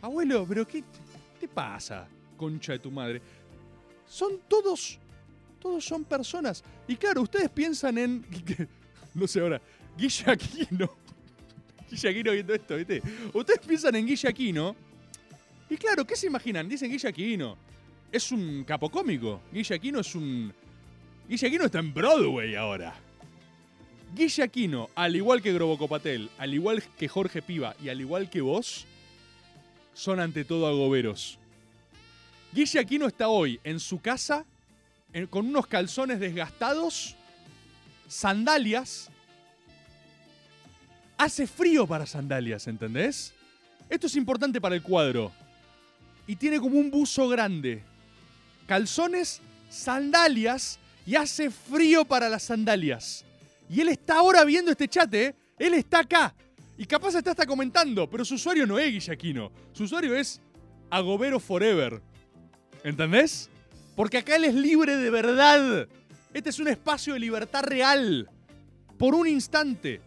[0.00, 0.82] Abuelo, pero ¿qué
[1.38, 3.20] te pasa, concha de tu madre?
[4.06, 4.98] Son todos,
[5.60, 6.64] todos son personas.
[6.86, 8.24] Y claro, ustedes piensan en,
[9.14, 9.60] no sé ahora,
[9.98, 10.90] Guille Aquino.
[11.90, 13.02] Guille Aquino viendo esto, ¿viste?
[13.34, 14.76] Ustedes piensan en Guille Aquino.
[15.68, 16.66] Y claro, ¿qué se imaginan?
[16.66, 17.58] Dicen Guille Aquino.
[18.10, 19.42] Es un capo cómico.
[19.52, 20.54] Guille Aquino es un...
[21.28, 23.07] Guille Aquino está en Broadway ahora.
[24.14, 28.30] Guille Aquino, al igual que Grobo Copatel, al igual que Jorge Piva y al igual
[28.30, 28.86] que vos,
[29.94, 31.38] son ante todo agoberos.
[32.52, 34.44] Guille Aquino está hoy en su casa
[35.30, 37.16] con unos calzones desgastados,
[38.08, 39.10] sandalias.
[41.16, 43.34] Hace frío para sandalias, ¿entendés?
[43.88, 45.32] Esto es importante para el cuadro.
[46.26, 47.82] Y tiene como un buzo grande.
[48.66, 49.40] Calzones,
[49.70, 53.24] sandalias y hace frío para las sandalias.
[53.68, 55.34] Y él está ahora viendo este chat, ¿eh?
[55.58, 56.34] Él está acá.
[56.76, 59.50] Y capaz está hasta comentando, pero su usuario no es Guillaquino.
[59.72, 60.40] Su usuario es
[60.90, 62.00] Agobero Forever.
[62.84, 63.50] ¿Entendés?
[63.96, 65.88] Porque acá él es libre de verdad.
[66.32, 68.30] Este es un espacio de libertad real.
[68.96, 70.00] Por un instante.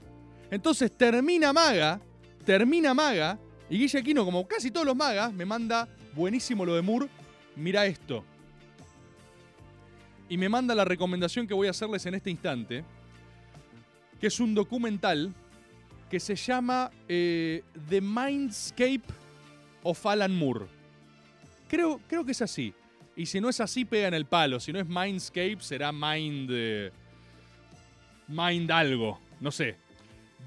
[0.50, 2.00] Entonces termina Maga,
[2.46, 3.38] termina Maga,
[3.72, 7.08] y Guillaquino, como casi todos los magas, me manda buenísimo lo de Moore.
[7.56, 8.22] Mira esto.
[10.28, 12.84] Y me manda la recomendación que voy a hacerles en este instante,
[14.22, 15.34] que es un documental
[16.08, 19.02] que se llama eh, The Mindscape
[19.82, 20.68] of Alan Moore.
[21.68, 22.72] Creo, creo que es así.
[23.16, 24.60] Y si no es así, pega en el palo.
[24.60, 26.50] Si no es Mindscape, será Mind.
[26.52, 26.92] eh,
[28.28, 29.20] mind algo.
[29.40, 29.76] No sé.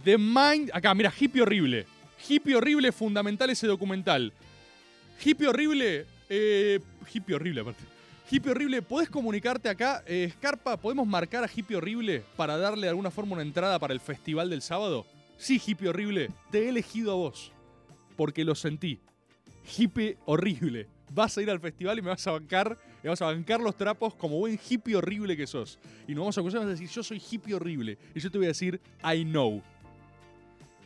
[0.04, 0.70] The Mind.
[0.72, 1.86] Acá, mira, hippie horrible.
[2.28, 4.32] Hippie horrible, fundamental ese documental.
[5.22, 6.06] Hippie horrible.
[6.28, 6.78] Eh,
[7.12, 7.93] hippie horrible, aparte.
[8.30, 10.02] Hippie horrible, ¿podés comunicarte acá?
[10.06, 13.92] Eh, Scarpa, ¿podemos marcar a Hippie horrible para darle de alguna forma una entrada para
[13.92, 15.06] el festival del sábado?
[15.36, 17.52] Sí, Hippie horrible, te he elegido a vos.
[18.16, 18.98] Porque lo sentí.
[19.76, 20.88] Hippie horrible.
[21.12, 23.76] Vas a ir al festival y me vas a bancar, me vas a bancar los
[23.76, 25.78] trapos como buen hippie horrible que sos.
[26.08, 27.98] Y nos vamos a acusar y vas a decir, yo soy hippie horrible.
[28.14, 29.62] Y yo te voy a decir, I know.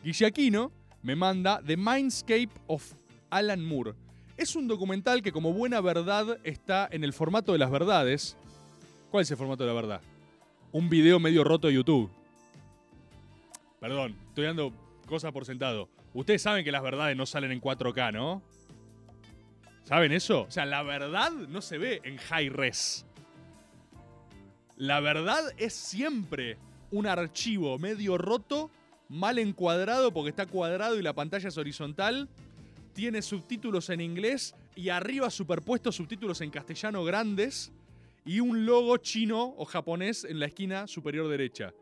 [0.03, 0.73] Guillaquino
[1.03, 2.93] me manda The Mindscape of
[3.31, 3.95] Alan Moore.
[4.39, 8.37] Es un documental que como buena verdad está en el formato de las verdades.
[9.11, 10.01] ¿Cuál es el formato de la verdad?
[10.71, 12.09] Un video medio roto de YouTube.
[13.81, 14.73] Perdón, estoy dando
[15.07, 15.89] cosas por sentado.
[16.15, 18.41] Ustedes saben que las verdades no salen en 4K, ¿no?
[19.83, 20.43] ¿Saben eso?
[20.43, 23.07] O sea, la verdad no se ve en high res.
[24.77, 26.59] La verdad es siempre
[26.93, 28.71] un archivo medio roto,
[29.09, 32.29] mal encuadrado porque está cuadrado y la pantalla es horizontal.
[32.99, 37.71] Tiene subtítulos en inglés y arriba superpuestos subtítulos en castellano grandes
[38.25, 41.73] y un logo chino o japonés en la esquina superior derecha.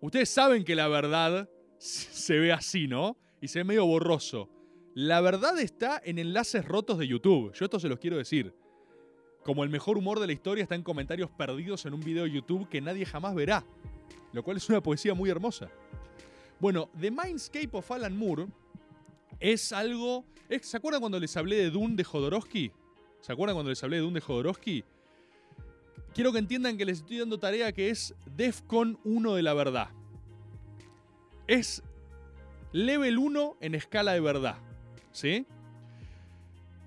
[0.00, 1.48] Ustedes saben que la verdad
[1.78, 3.16] se ve así, ¿no?
[3.40, 4.50] Y se ve medio borroso.
[4.94, 7.52] La verdad está en enlaces rotos de YouTube.
[7.54, 8.52] Yo esto se los quiero decir.
[9.44, 12.32] Como el mejor humor de la historia está en comentarios perdidos en un video de
[12.32, 13.64] YouTube que nadie jamás verá.
[14.32, 15.70] Lo cual es una poesía muy hermosa.
[16.58, 18.48] Bueno, The Mindscape of Alan Moore
[19.40, 20.24] es algo...
[20.62, 22.72] ¿Se acuerdan cuando les hablé de Dune de Jodorowsky?
[23.20, 24.84] ¿Se acuerdan cuando les hablé de Dune de Jodorowsky?
[26.14, 29.88] Quiero que entiendan que les estoy dando tarea que es DEFCON 1 de la verdad.
[31.46, 31.82] Es
[32.72, 34.56] level 1 en escala de verdad.
[35.12, 35.46] ¿Sí?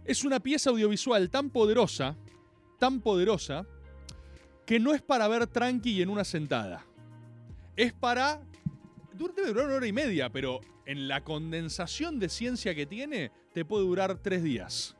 [0.06, 2.16] Es una pieza audiovisual tan poderosa,
[2.80, 3.66] tan poderosa,
[4.66, 6.86] que no es para ver tranqui y en una sentada.
[7.76, 8.42] Es para...
[9.14, 13.66] Debe durar una hora y media, pero en la condensación de ciencia que tiene, te
[13.66, 14.96] puede durar tres días.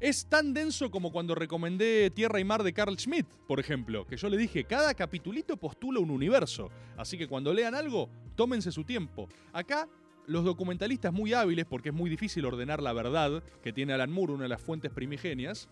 [0.00, 4.16] Es tan denso como cuando recomendé Tierra y Mar de Carl Schmitt, por ejemplo, que
[4.16, 8.84] yo le dije, cada capitulito postula un universo, así que cuando lean algo, tómense su
[8.84, 9.28] tiempo.
[9.52, 9.88] Acá,
[10.28, 14.34] los documentalistas muy hábiles, porque es muy difícil ordenar la verdad que tiene Alan Moore,
[14.34, 15.68] una de las fuentes primigenias,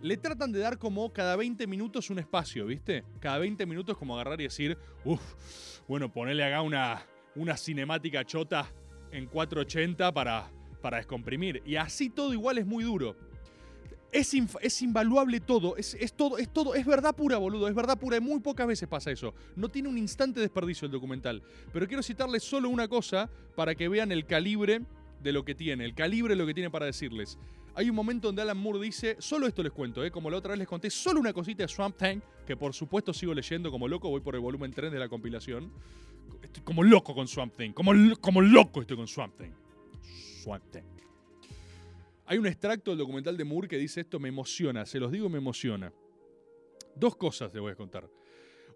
[0.00, 3.02] le tratan de dar como cada 20 minutos un espacio, ¿viste?
[3.18, 7.04] Cada 20 minutos como agarrar y decir, uff, bueno, ponerle acá una,
[7.36, 8.70] una cinemática chota
[9.12, 11.62] en 480 para, para descomprimir.
[11.64, 13.16] Y así todo igual es muy duro.
[14.12, 17.98] Es, es invaluable todo, es, es todo, es todo, es verdad pura, boludo, es verdad
[17.98, 19.34] pura, y muy pocas veces pasa eso.
[19.56, 21.42] No tiene un instante de desperdicio el documental.
[21.72, 24.80] Pero quiero citarles solo una cosa para que vean el calibre
[25.22, 27.38] de lo que tiene, el calibre de lo que tiene para decirles.
[27.78, 30.10] Hay un momento donde Alan Moore dice, solo esto les cuento, ¿eh?
[30.10, 33.12] como la otra vez les conté, solo una cosita de Swamp Tank, que por supuesto
[33.12, 35.70] sigo leyendo como loco, voy por el volumen 3 de la compilación.
[36.42, 39.50] Estoy como loco con Swamp Thing, como, como loco estoy con Swamp Thing.
[40.42, 40.82] Swamp Thing.
[42.24, 45.28] Hay un extracto del documental de Moore que dice esto me emociona, se los digo
[45.28, 45.92] me emociona.
[46.94, 48.08] Dos cosas les voy a contar.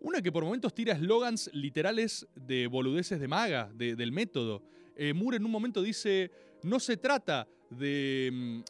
[0.03, 4.63] Una que por momentos tira eslogans literales de boludeces de maga, de- del método.
[4.95, 6.31] Eh, Moore en un momento dice,
[6.63, 8.61] no se trata de mm,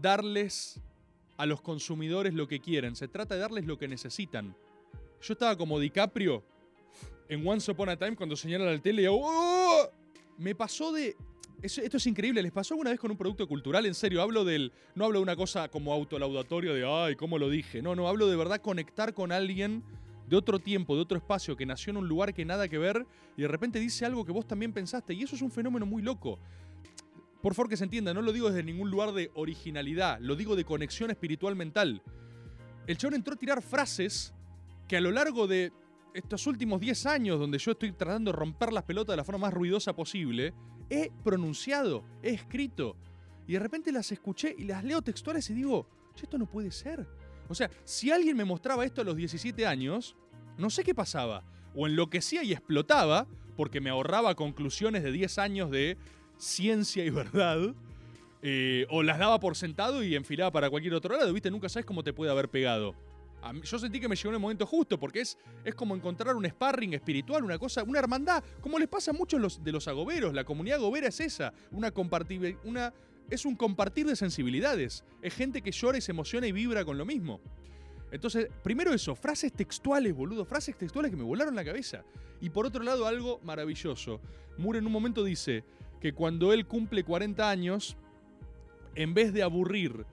[0.00, 0.80] darles
[1.36, 4.54] a los consumidores lo que quieren, se trata de darles lo que necesitan.
[5.22, 6.42] Yo estaba como DiCaprio
[7.28, 9.88] en Once Upon a Time cuando señala la tele y "Oh".
[10.38, 11.16] me pasó de...
[11.62, 13.86] es- esto es increíble, ¿les pasó alguna vez con un producto cultural?
[13.86, 14.72] En serio, hablo del...
[14.94, 17.80] No hablo de una cosa como autolaudatorio de, ay, ¿cómo lo dije?
[17.82, 19.82] No, no, hablo de verdad conectar con alguien
[20.28, 23.04] de otro tiempo, de otro espacio, que nació en un lugar que nada que ver
[23.36, 25.12] y de repente dice algo que vos también pensaste.
[25.14, 26.38] Y eso es un fenómeno muy loco.
[27.42, 30.56] Por favor que se entienda, no lo digo desde ningún lugar de originalidad, lo digo
[30.56, 32.02] de conexión espiritual mental.
[32.86, 34.34] El chabón entró a tirar frases
[34.86, 35.72] que a lo largo de
[36.12, 39.46] estos últimos 10 años, donde yo estoy tratando de romper las pelotas de la forma
[39.46, 40.52] más ruidosa posible,
[40.90, 42.96] he pronunciado, he escrito.
[43.46, 46.70] Y de repente las escuché y las leo textuales y digo, "Che, esto no puede
[46.70, 47.06] ser.
[47.48, 50.16] O sea, si alguien me mostraba esto a los 17 años,
[50.58, 51.42] no sé qué pasaba.
[51.74, 53.26] O enloquecía y explotaba
[53.56, 55.96] porque me ahorraba conclusiones de 10 años de
[56.40, 57.74] ciencia y verdad.
[58.42, 61.50] eh, o las daba por sentado y enfilaba para cualquier otro lado, ¿viste?
[61.50, 62.94] Nunca sabes cómo te puede haber pegado.
[63.62, 66.46] Yo sentí que me llegó en el momento justo, porque es, es como encontrar un
[66.46, 70.34] sparring espiritual, una cosa, una hermandad, como les pasa a muchos los, de los agoberos.
[70.34, 71.90] La comunidad agobera es esa, una
[72.64, 72.92] una,
[73.30, 75.04] es un compartir de sensibilidades.
[75.22, 77.40] Es gente que llora y se emociona y vibra con lo mismo.
[78.12, 82.04] Entonces, primero eso, frases textuales, boludo, frases textuales que me volaron la cabeza.
[82.42, 84.20] Y por otro lado, algo maravilloso.
[84.58, 85.64] Moore en un momento dice
[86.00, 87.96] que cuando él cumple 40 años,
[88.94, 90.06] en vez de aburrir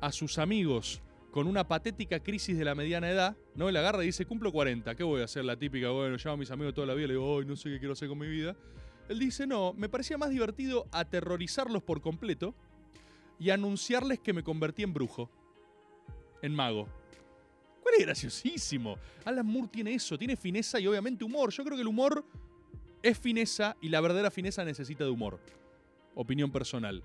[0.00, 3.68] a sus amigos con una patética crisis de la mediana edad, ¿no?
[3.68, 5.44] Él agarra y dice, cumplo 40, ¿qué voy a hacer?
[5.44, 7.56] La típica, bueno, llamo a mis amigos toda la vida y le digo, hoy no
[7.56, 8.56] sé qué quiero hacer con mi vida.
[9.08, 12.54] Él dice, no, me parecía más divertido aterrorizarlos por completo
[13.38, 15.30] y anunciarles que me convertí en brujo,
[16.42, 16.88] en mago.
[17.82, 18.98] ¿Cuál es graciosísimo?
[19.24, 21.50] Alan Moore tiene eso, tiene fineza y obviamente humor.
[21.50, 22.24] Yo creo que el humor
[23.02, 25.40] es fineza y la verdadera fineza necesita de humor.
[26.14, 27.02] Opinión personal.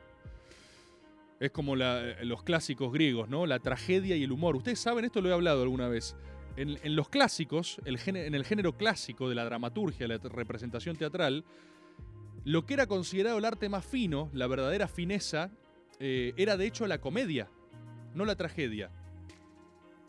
[1.39, 3.45] Es como la- los clásicos griegos, ¿no?
[3.45, 4.55] La tragedia y el humor.
[4.55, 6.15] Ustedes saben, esto lo he hablado alguna vez.
[6.58, 11.43] En, los clásicos, el géne- en el género clásico de la dramaturgia, la representación teatral,
[12.45, 15.51] lo que era considerado el arte más fino, la verdadera fineza,
[15.99, 17.49] eh, era de hecho la comedia,
[18.13, 18.89] no la tragedia.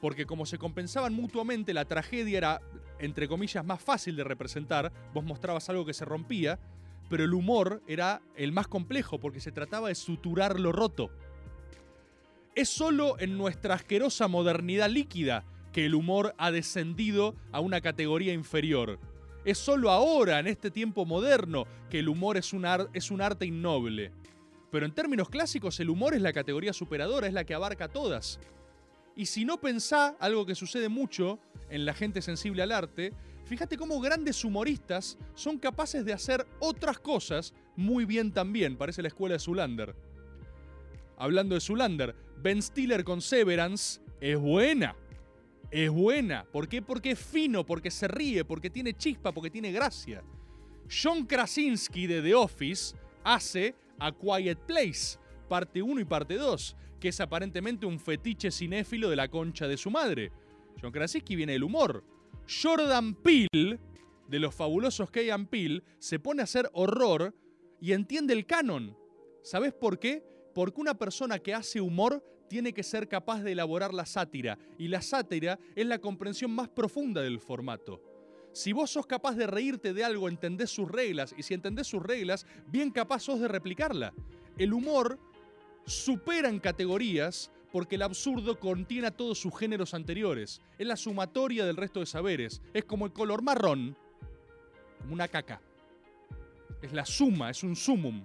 [0.01, 2.61] Porque como se compensaban mutuamente, la tragedia era,
[2.98, 6.59] entre comillas, más fácil de representar, vos mostrabas algo que se rompía,
[7.09, 11.11] pero el humor era el más complejo porque se trataba de suturar lo roto.
[12.54, 18.32] Es solo en nuestra asquerosa modernidad líquida que el humor ha descendido a una categoría
[18.32, 18.98] inferior.
[19.44, 23.46] Es solo ahora, en este tiempo moderno, que el humor es un, es un arte
[23.46, 24.11] innoble.
[24.72, 28.40] Pero en términos clásicos, el humor es la categoría superadora, es la que abarca todas.
[29.14, 31.38] Y si no pensá, algo que sucede mucho
[31.70, 33.12] en la gente sensible al arte,
[33.44, 39.09] fíjate cómo grandes humoristas son capaces de hacer otras cosas muy bien también, parece la
[39.09, 39.94] escuela de Zulander.
[41.18, 44.94] Hablando de Zulander, Ben Stiller con Severance es buena.
[45.70, 46.44] Es buena.
[46.52, 46.83] ¿Por qué?
[46.83, 50.22] Porque es fino, porque se ríe, porque tiene chispa, porque tiene gracia.
[50.88, 57.09] John Krasinski de The Office hace A Quiet Place, parte 1 y parte 2, que
[57.09, 60.31] es aparentemente un fetiche cinéfilo de la concha de su madre.
[60.81, 62.05] John Krasinski viene del humor.
[62.62, 63.79] Jordan Peele,
[64.29, 67.35] de los fabulosos Key Peele, se pone a hacer horror
[67.81, 68.97] y entiende el canon.
[69.43, 70.25] ¿Sabes por qué?
[70.55, 74.89] Porque una persona que hace humor tiene que ser capaz de elaborar la sátira, y
[74.89, 78.01] la sátira es la comprensión más profunda del formato.
[78.53, 82.03] Si vos sos capaz de reírte de algo, entendés sus reglas, y si entendés sus
[82.03, 84.15] reglas, bien capaz sos de replicarla.
[84.57, 85.19] El humor
[85.85, 90.62] supera en categorías porque el absurdo contiene a todos sus géneros anteriores.
[90.79, 92.62] Es la sumatoria del resto de saberes.
[92.72, 93.96] Es como el color marrón,
[95.00, 95.61] como una caca.
[96.83, 98.24] Es la suma, es un sumum.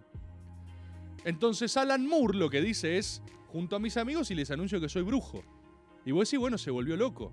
[1.23, 4.89] Entonces Alan Moore lo que dice es, junto a mis amigos y les anuncio que
[4.89, 5.43] soy brujo.
[6.05, 7.31] Y vos decís, bueno, se volvió loco.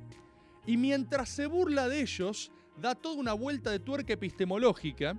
[0.66, 5.18] Y mientras se burla de ellos, da toda una vuelta de tuerca epistemológica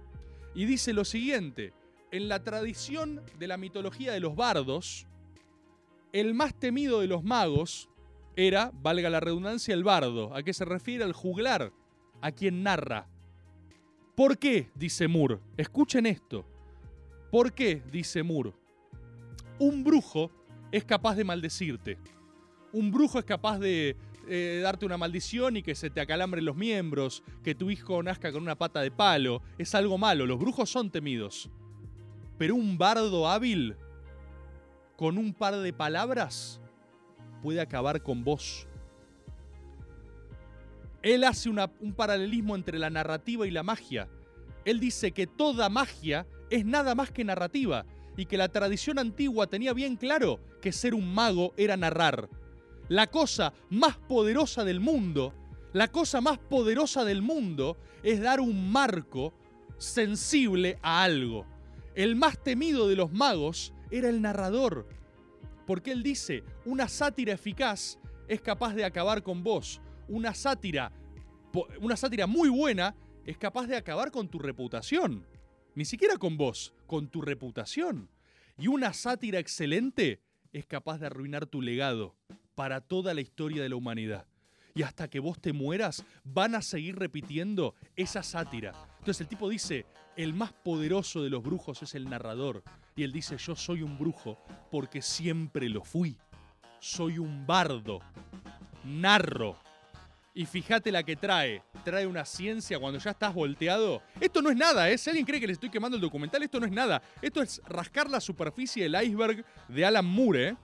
[0.54, 1.74] y dice lo siguiente,
[2.12, 5.08] en la tradición de la mitología de los bardos,
[6.14, 7.90] el más temido de los magos
[8.36, 10.34] era, valga la redundancia, el bardo.
[10.36, 11.04] ¿A qué se refiere?
[11.04, 11.74] Al juglar,
[12.22, 13.08] a quien narra.
[14.16, 14.70] ¿Por qué?
[14.76, 15.40] dice Moore.
[15.58, 16.46] Escuchen esto.
[17.32, 17.82] ¿Por qué?
[17.92, 18.54] dice Moore.
[19.60, 20.32] Un brujo
[20.72, 21.98] es capaz de maldecirte.
[22.72, 23.98] Un brujo es capaz de
[24.28, 28.32] eh, darte una maldición y que se te acalambren los miembros, que tu hijo nazca
[28.32, 29.42] con una pata de palo.
[29.58, 30.26] Es algo malo.
[30.26, 31.50] Los brujos son temidos.
[32.38, 33.76] Pero un bardo hábil,
[35.00, 36.60] con un par de palabras,
[37.42, 38.68] puede acabar con vos.
[41.02, 44.10] Él hace un paralelismo entre la narrativa y la magia.
[44.66, 47.86] Él dice que toda magia es nada más que narrativa
[48.18, 52.28] y que la tradición antigua tenía bien claro que ser un mago era narrar.
[52.90, 55.34] La cosa más poderosa del mundo,
[55.72, 59.34] la cosa más poderosa del mundo es dar un marco
[59.78, 61.46] sensible a algo.
[61.96, 64.88] El más temido de los magos era el narrador,
[65.66, 69.82] porque él dice, una sátira eficaz es capaz de acabar con vos.
[70.08, 70.92] Una sátira,
[71.80, 75.26] una sátira muy buena es capaz de acabar con tu reputación.
[75.76, 78.10] Ni siquiera con vos, con tu reputación.
[78.58, 80.22] Y una sátira excelente
[80.52, 82.16] es capaz de arruinar tu legado
[82.56, 84.28] para toda la historia de la humanidad.
[84.74, 88.74] Y hasta que vos te mueras, van a seguir repitiendo esa sátira.
[89.00, 89.86] Entonces el tipo dice,
[90.16, 92.64] el más poderoso de los brujos es el narrador.
[92.96, 94.38] Y él dice, yo soy un brujo
[94.70, 96.18] porque siempre lo fui.
[96.80, 98.00] Soy un bardo.
[98.84, 99.58] Narro.
[100.34, 101.64] Y fíjate la que trae.
[101.84, 104.02] Trae una ciencia cuando ya estás volteado.
[104.20, 104.98] Esto no es nada, ¿eh?
[104.98, 107.02] Si alguien cree que le estoy quemando el documental, esto no es nada.
[107.22, 110.56] Esto es rascar la superficie del iceberg de Alan Moore, ¿eh?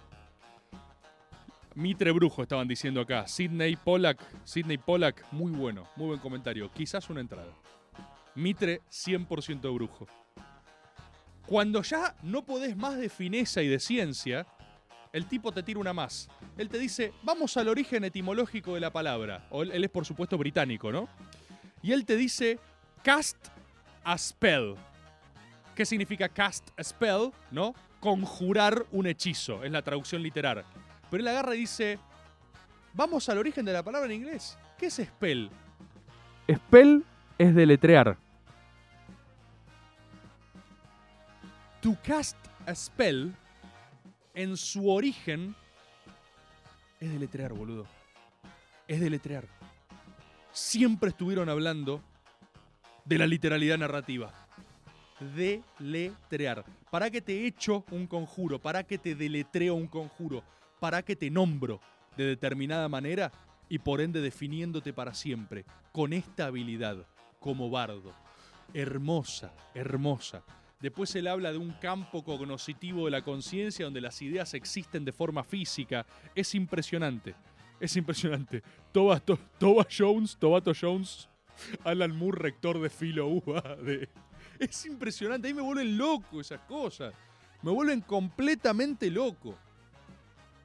[1.74, 3.28] Mitre Brujo estaban diciendo acá.
[3.28, 4.22] Sidney Pollack.
[4.46, 6.72] Sidney Pollack, muy bueno, muy buen comentario.
[6.72, 7.54] Quizás una entrada.
[8.36, 10.08] Mitre 100% brujo.
[11.46, 14.48] Cuando ya no podés más de fineza y de ciencia,
[15.14, 16.28] el tipo te tira una más.
[16.58, 19.48] Él te dice, vamos al origen etimológico de la palabra.
[19.50, 21.08] O él, es por supuesto británico, ¿no?
[21.82, 22.60] Y él te dice,
[23.04, 23.38] cast
[24.04, 24.76] a spell.
[25.76, 27.32] ¿Qué significa cast a spell?
[27.52, 27.74] ¿No?
[28.00, 30.66] Conjurar un hechizo, es la traducción literal.
[31.10, 32.00] Pero él agarra y dice,
[32.94, 34.58] vamos al origen de la palabra en inglés.
[34.78, 35.50] ¿Qué es spell?
[36.52, 37.06] Spell
[37.38, 38.18] es deletrear.
[41.86, 43.32] To cast a spell,
[44.34, 45.56] en su origen,
[47.00, 47.86] es deletrear, boludo.
[48.88, 49.46] Es deletrear.
[50.52, 52.02] Siempre estuvieron hablando
[53.04, 54.34] de la literalidad narrativa.
[55.36, 56.66] Deletrear.
[56.90, 58.58] ¿Para que te echo un conjuro?
[58.58, 60.44] ¿Para que te deletreo un conjuro?
[60.80, 61.82] ¿Para que te nombro
[62.18, 63.32] de determinada manera?
[63.70, 65.66] Y por ende definiéndote para siempre.
[65.92, 67.06] Con esta habilidad,
[67.40, 68.12] como bardo.
[68.74, 70.44] Hermosa, hermosa.
[70.86, 75.12] Después él habla de un campo cognoscitivo de la conciencia donde las ideas existen de
[75.12, 76.06] forma física.
[76.36, 77.34] Es impresionante.
[77.80, 78.62] Es impresionante.
[78.92, 79.40] Toba, To-
[79.90, 81.28] Jones, Tobato Jones,
[81.84, 83.78] Alan Moore, rector de Filo UBA.
[84.60, 85.48] Es impresionante.
[85.48, 87.16] Ahí me vuelven loco esas cosas.
[87.64, 89.58] Me vuelven completamente loco.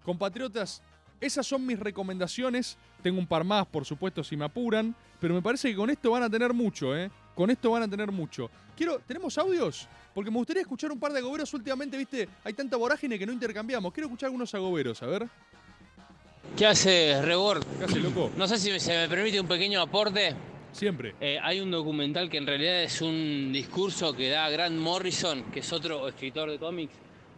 [0.04, 0.82] Compatriotas,
[1.18, 2.76] esas son mis recomendaciones.
[3.02, 4.94] Tengo un par más, por supuesto, si me apuran.
[5.18, 7.10] Pero me parece que con esto van a tener mucho, ¿eh?
[7.40, 8.50] Con esto van a tener mucho.
[8.76, 9.88] Quiero, ¿tenemos audios?
[10.14, 12.28] Porque me gustaría escuchar un par de agoberos últimamente, ¿viste?
[12.44, 13.94] Hay tanta vorágine que no intercambiamos.
[13.94, 15.26] Quiero escuchar algunos agoberos, a ver.
[16.54, 17.64] ¿Qué hace Rebord?
[17.78, 18.30] ¿Qué hace, loco?
[18.36, 20.34] No sé si se me permite un pequeño aporte.
[20.72, 21.14] Siempre.
[21.18, 25.60] Eh, hay un documental que en realidad es un discurso que da Grant Morrison, que
[25.60, 26.92] es otro escritor de cómics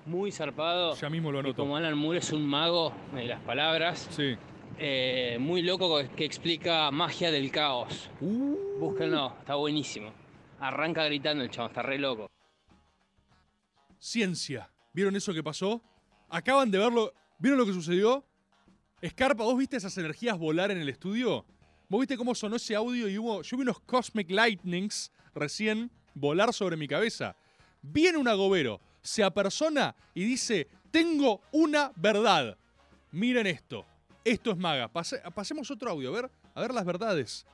[0.06, 0.96] muy zarpado.
[0.96, 1.62] Ya mismo lo Y anoto.
[1.62, 4.34] como Alan Moore es un mago de las palabras, Sí.
[4.84, 8.10] Eh, muy loco que explica magia del caos.
[8.20, 8.80] Uh.
[8.80, 10.12] Búsquenlo, está buenísimo.
[10.58, 12.28] Arranca gritando el chavo, está re loco.
[14.00, 14.68] Ciencia.
[14.92, 15.80] ¿Vieron eso que pasó?
[16.28, 17.14] Acaban de verlo.
[17.38, 18.26] ¿Vieron lo que sucedió?
[19.00, 21.46] Escarpa, ¿vos viste esas energías volar en el estudio?
[21.88, 23.42] ¿Vos viste cómo sonó ese audio y hubo.
[23.42, 27.36] Yo vi unos Cosmic Lightnings recién volar sobre mi cabeza.
[27.82, 32.58] Viene un agobero, se apersona y dice: Tengo una verdad.
[33.12, 33.86] Miren esto.
[34.24, 34.88] Esto es maga.
[34.88, 37.44] Pase- pasemos otro audio, a ver, a ver las verdades.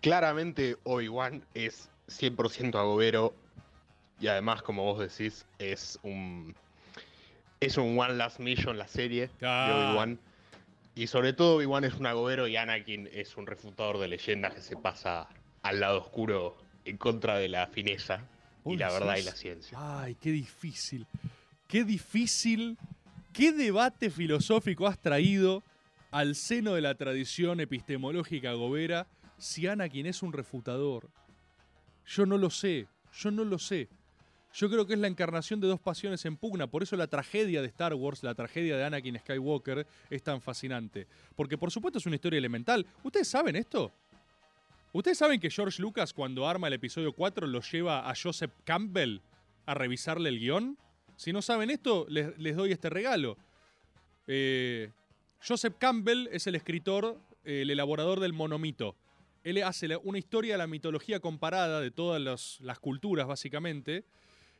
[0.00, 3.34] Claramente Obi-Wan es 100% agobero
[4.20, 6.54] y además, como vos decís, es un
[7.60, 10.18] es un One Last Mission la serie de Obi-Wan.
[10.96, 14.60] Y sobre todo Obi-Wan es un agobero y Anakin es un refutador de leyendas que
[14.60, 15.26] se pasa
[15.62, 18.20] al lado oscuro en contra de la fineza
[18.64, 19.78] y ¿Vos la verdad y la ciencia.
[19.80, 21.06] Ay, qué difícil.
[21.66, 22.76] Qué difícil.
[23.34, 25.64] ¿Qué debate filosófico has traído
[26.12, 29.08] al seno de la tradición epistemológica gobera
[29.38, 31.10] si Anakin es un refutador?
[32.06, 32.86] Yo no lo sé.
[33.12, 33.88] Yo no lo sé.
[34.52, 36.68] Yo creo que es la encarnación de dos pasiones en pugna.
[36.68, 41.08] Por eso la tragedia de Star Wars, la tragedia de Anakin Skywalker, es tan fascinante.
[41.34, 42.86] Porque por supuesto es una historia elemental.
[43.02, 43.90] ¿Ustedes saben esto?
[44.92, 49.22] ¿Ustedes saben que George Lucas cuando arma el episodio 4 lo lleva a Joseph Campbell
[49.66, 50.78] a revisarle el guion?
[51.16, 53.36] Si no saben esto, les, les doy este regalo.
[54.26, 54.90] Eh,
[55.46, 58.96] Joseph Campbell es el escritor, el elaborador del monomito.
[59.42, 64.04] Él hace una historia de la mitología comparada de todas las, culturas, básicamente,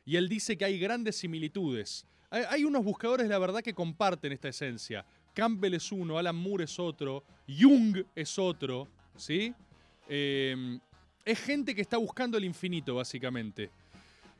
[0.05, 2.05] y él dice que hay grandes similitudes.
[2.29, 5.05] Hay, unos buscadores la verdad que comparten esta esencia.
[5.33, 9.53] Campbell es uno, Alan Moore es otro, Jung es otro, ¿sí?
[10.07, 10.77] Eh,
[11.23, 13.71] es gente que está buscando el infinito, básicamente.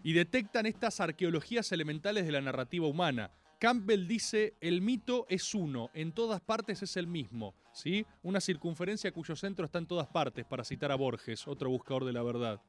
[0.05, 3.31] Y detectan estas arqueologías elementales de la narrativa humana.
[3.59, 8.05] Campbell dice, el mito es uno, en todas partes es el mismo, ¿sí?
[8.21, 12.13] Una circunferencia cuyo centro está en todas partes, para citar a Borges, otro buscador de
[12.13, 12.61] la verdad.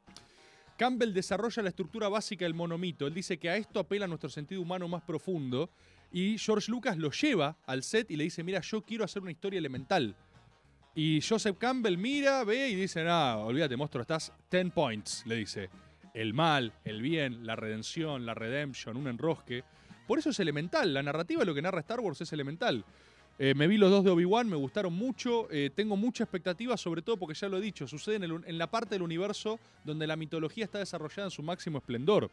[0.79, 3.07] Campbell desarrolla la estructura básica del monomito.
[3.07, 5.69] Él dice que a esto apela nuestro sentido humano más profundo.
[6.11, 9.33] Y George Lucas lo lleva al set y le dice, mira, yo quiero hacer una
[9.33, 10.17] historia elemental.
[10.95, 15.69] Y Joseph Campbell mira, ve y dice, ah, olvídate, monstruo, estás 10 points, le dice.
[16.17, 19.65] El mal, el bien, la redención, la redemption, un enrosque.
[20.07, 20.95] Por eso es elemental.
[20.95, 22.87] La narrativa de lo que narra Star Wars es elemental.
[23.39, 25.47] Eh, me vi los dos de Obi-Wan, me gustaron mucho.
[25.51, 28.95] eh, tengo mucha expectativa, sobre todo porque ya lo he dicho, sucede en, la parte
[28.95, 32.31] del universo donde la mitología está desarrollada en su máximo esplendor.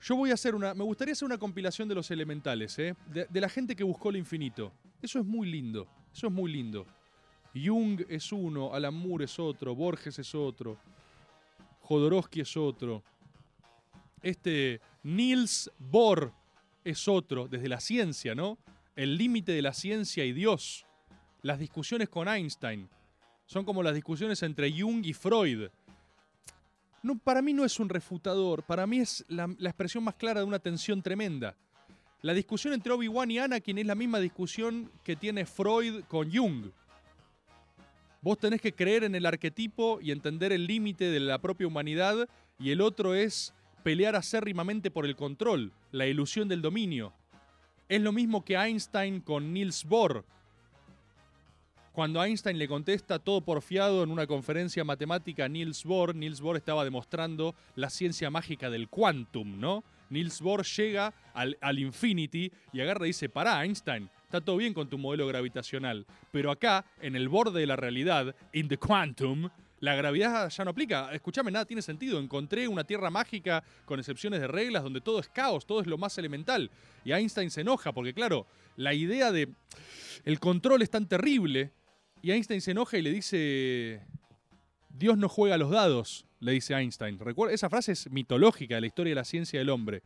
[0.00, 0.74] Yo voy a hacer una.
[0.74, 2.96] Me gustaría hacer una compilación de los elementales, ¿eh?
[3.06, 4.72] de, de la gente que buscó el infinito.
[5.00, 5.86] Eso es muy lindo.
[6.12, 6.86] Eso es muy lindo.
[7.54, 10.78] Jung es uno, Alan Moore es otro, Borges es otro,
[11.82, 13.02] Jodorowsky es otro.
[14.22, 16.32] Este Niels Bohr
[16.84, 18.58] es otro, desde la ciencia, ¿no?
[18.96, 20.86] El límite de la ciencia y Dios.
[21.42, 22.88] Las discusiones con Einstein.
[23.46, 25.68] Son como las discusiones entre Jung y Freud.
[27.02, 30.40] No, para mí no es un refutador, para mí es la, la expresión más clara
[30.40, 31.56] de una tensión tremenda.
[32.22, 36.70] La discusión entre Obi-Wan y Anakin es la misma discusión que tiene Freud con Jung.
[38.22, 42.28] Vos tenés que creer en el arquetipo y entender el límite de la propia humanidad,
[42.56, 43.52] y el otro es
[43.82, 47.12] pelear acérrimamente por el control, la ilusión del dominio.
[47.88, 50.24] Es lo mismo que Einstein con Niels Bohr.
[51.92, 56.56] Cuando Einstein le contesta todo porfiado en una conferencia matemática a Niels Bohr, Niels Bohr
[56.56, 59.82] estaba demostrando la ciencia mágica del quantum, ¿no?
[60.10, 64.72] Niels Bohr llega al, al infinity y agarra y dice, pará, Einstein, está todo bien
[64.72, 69.50] con tu modelo gravitacional, pero acá, en el borde de la realidad, in the quantum,
[69.80, 71.12] la gravedad ya no aplica.
[71.12, 72.18] Escúchame, nada tiene sentido.
[72.18, 75.98] Encontré una tierra mágica con excepciones de reglas donde todo es caos, todo es lo
[75.98, 76.70] más elemental.
[77.04, 79.50] Y Einstein se enoja porque, claro, la idea de
[80.24, 81.70] el control es tan terrible.
[82.22, 84.00] Y Einstein se enoja y le dice,
[84.88, 87.18] Dios no juega a los dados, le dice Einstein.
[87.18, 90.02] Recuerda, esa frase es mitológica de la historia de la ciencia del hombre.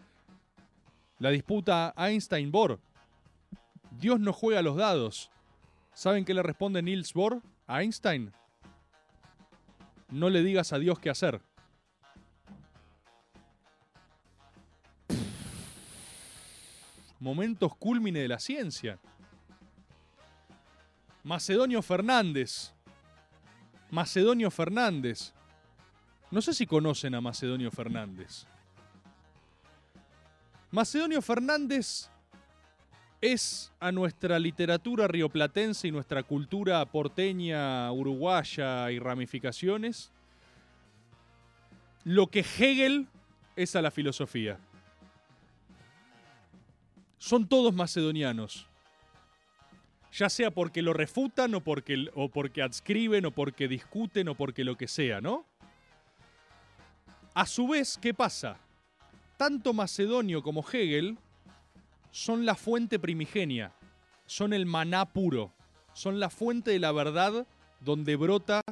[1.21, 2.81] La disputa Einstein-Bohr.
[3.99, 5.31] Dios no juega los dados.
[5.95, 8.33] ¿Saben qué le responde Niels Bohr a Einstein?
[10.11, 11.41] No le digas a Dios qué hacer.
[17.19, 18.99] Momentos culmine de la ciencia.
[21.25, 22.73] Macedonio Fernández.
[23.91, 25.33] Macedonio Fernández.
[26.31, 28.47] No sé si conocen a Macedonio Fernández.
[30.71, 32.11] Macedonio Fernández
[33.21, 40.13] es a nuestra literatura rioplatense y nuestra cultura porteña, uruguaya y ramificaciones
[42.07, 43.09] lo que Hegel
[43.57, 44.61] es a la filosofía.
[47.19, 48.69] Son todos macedonianos.
[50.13, 54.63] Ya sea porque lo refutan o porque, o porque adscriben o porque discuten o porque
[54.63, 55.45] lo que sea, ¿no?
[57.35, 58.61] A su vez, ¿qué pasa?
[59.37, 61.19] Tanto Macedonio como Hegel
[62.17, 63.75] son la fuente primigenia,
[64.25, 65.53] son el maná puro,
[65.93, 67.47] son la fuente de la verdad
[67.81, 68.63] donde brota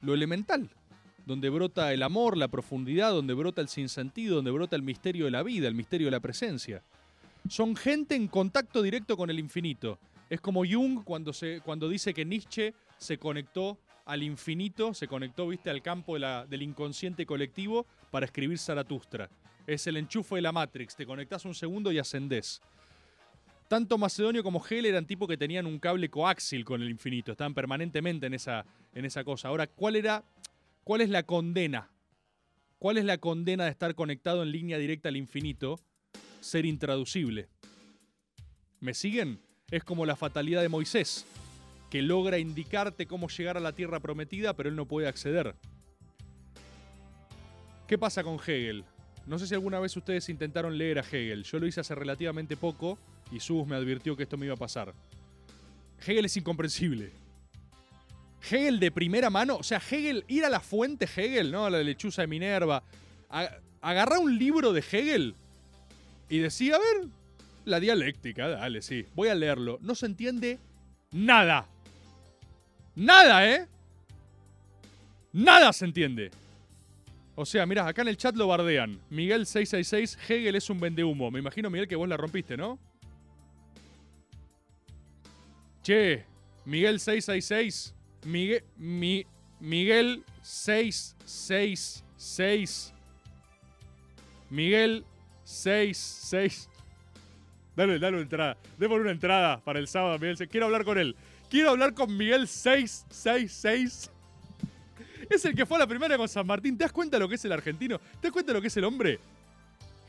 [0.00, 0.68] lo elemental,
[1.24, 5.30] donde brota el amor, la profundidad, donde brota el sinsentido, donde brota el misterio de
[5.30, 6.82] la vida, el misterio de la presencia.
[7.48, 10.00] Son gente en contacto directo con el infinito.
[10.28, 15.46] Es como Jung cuando, se, cuando dice que Nietzsche se conectó al infinito, se conectó,
[15.46, 19.30] viste, al campo del inconsciente colectivo para escribir Zaratustra.
[19.66, 22.60] Es el enchufe de la Matrix, te conectás un segundo y ascendés.
[23.68, 27.54] Tanto Macedonio como Hegel eran tipos que tenían un cable coaxil con el infinito, estaban
[27.54, 29.48] permanentemente en esa, en esa cosa.
[29.48, 30.22] Ahora, ¿cuál, era,
[30.84, 31.90] ¿cuál es la condena?
[32.78, 35.80] ¿Cuál es la condena de estar conectado en línea directa al infinito?
[36.40, 37.48] Ser intraducible.
[38.80, 39.40] ¿Me siguen?
[39.70, 41.24] Es como la fatalidad de Moisés,
[41.90, 45.54] que logra indicarte cómo llegar a la tierra prometida, pero él no puede acceder.
[47.88, 48.84] ¿Qué pasa con Hegel?
[49.26, 51.44] No sé si alguna vez ustedes intentaron leer a Hegel.
[51.44, 52.98] Yo lo hice hace relativamente poco
[53.32, 54.94] y Sus me advirtió que esto me iba a pasar.
[56.06, 57.10] Hegel es incomprensible.
[58.50, 61.64] Hegel de primera mano, o sea, Hegel, ir a la fuente Hegel, ¿no?
[61.64, 62.82] A la lechuza de Minerva.
[63.80, 65.34] agarrar un libro de Hegel
[66.28, 67.08] y decía, a ver,
[67.64, 69.78] la dialéctica, dale, sí, voy a leerlo.
[69.80, 70.58] No se entiende
[71.10, 71.66] nada.
[72.94, 73.66] Nada, ¿eh?
[75.32, 76.30] Nada se entiende.
[77.36, 79.00] O sea, mirá, acá en el chat lo bardean.
[79.10, 81.28] Miguel666, Hegel es un vendehumo.
[81.30, 82.78] Me imagino, Miguel, que vos la rompiste, ¿no?
[85.82, 86.24] Che,
[86.64, 87.92] Miguel 666.
[88.24, 89.26] Miguel, mi,
[89.60, 92.94] Miguel 666.
[94.50, 95.04] Miguel
[95.42, 96.70] 66.
[97.76, 98.56] Dale, dale una entrada.
[98.78, 100.36] Démosle una entrada para el sábado, Miguel.
[100.48, 101.16] Quiero hablar con él.
[101.50, 104.12] Quiero hablar con Miguel 666.
[105.28, 106.76] Es el que fue a la primera con San Martín.
[106.76, 107.98] ¿Te das cuenta lo que es el argentino?
[107.98, 109.18] ¿Te das cuenta lo que es el hombre?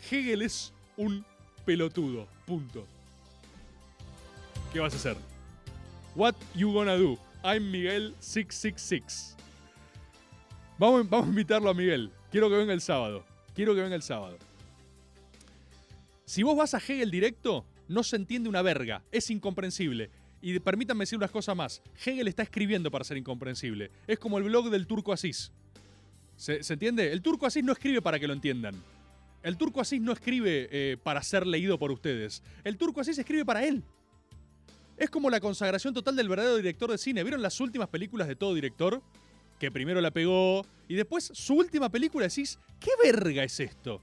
[0.09, 1.25] Hegel es un
[1.65, 2.27] pelotudo.
[2.45, 2.85] Punto.
[4.71, 5.17] ¿Qué vas a hacer?
[6.15, 7.17] What you gonna do?
[7.43, 9.35] I'm Miguel 666.
[10.77, 12.11] Vamos, vamos a invitarlo a Miguel.
[12.31, 13.23] Quiero que venga el sábado.
[13.53, 14.37] Quiero que venga el sábado.
[16.25, 19.03] Si vos vas a Hegel directo, no se entiende una verga.
[19.11, 20.09] Es incomprensible.
[20.45, 21.81] Y permítanme decir unas cosas más.
[22.05, 23.89] Hegel está escribiendo para ser incomprensible.
[24.05, 25.51] Es como el blog del turco Asís.
[26.35, 27.11] ¿Se, entiende?
[27.11, 28.75] El turco Asís no escribe para que lo entiendan.
[29.41, 32.43] El turco Asís no escribe eh, para ser leído por ustedes.
[32.63, 33.81] El turco Asís escribe para él.
[34.97, 37.23] Es como la consagración total del verdadero director de cine.
[37.23, 39.01] ¿Vieron las últimas películas de todo director?
[39.57, 43.99] Que primero la pegó y después su última película decís, ¿qué verga es esto?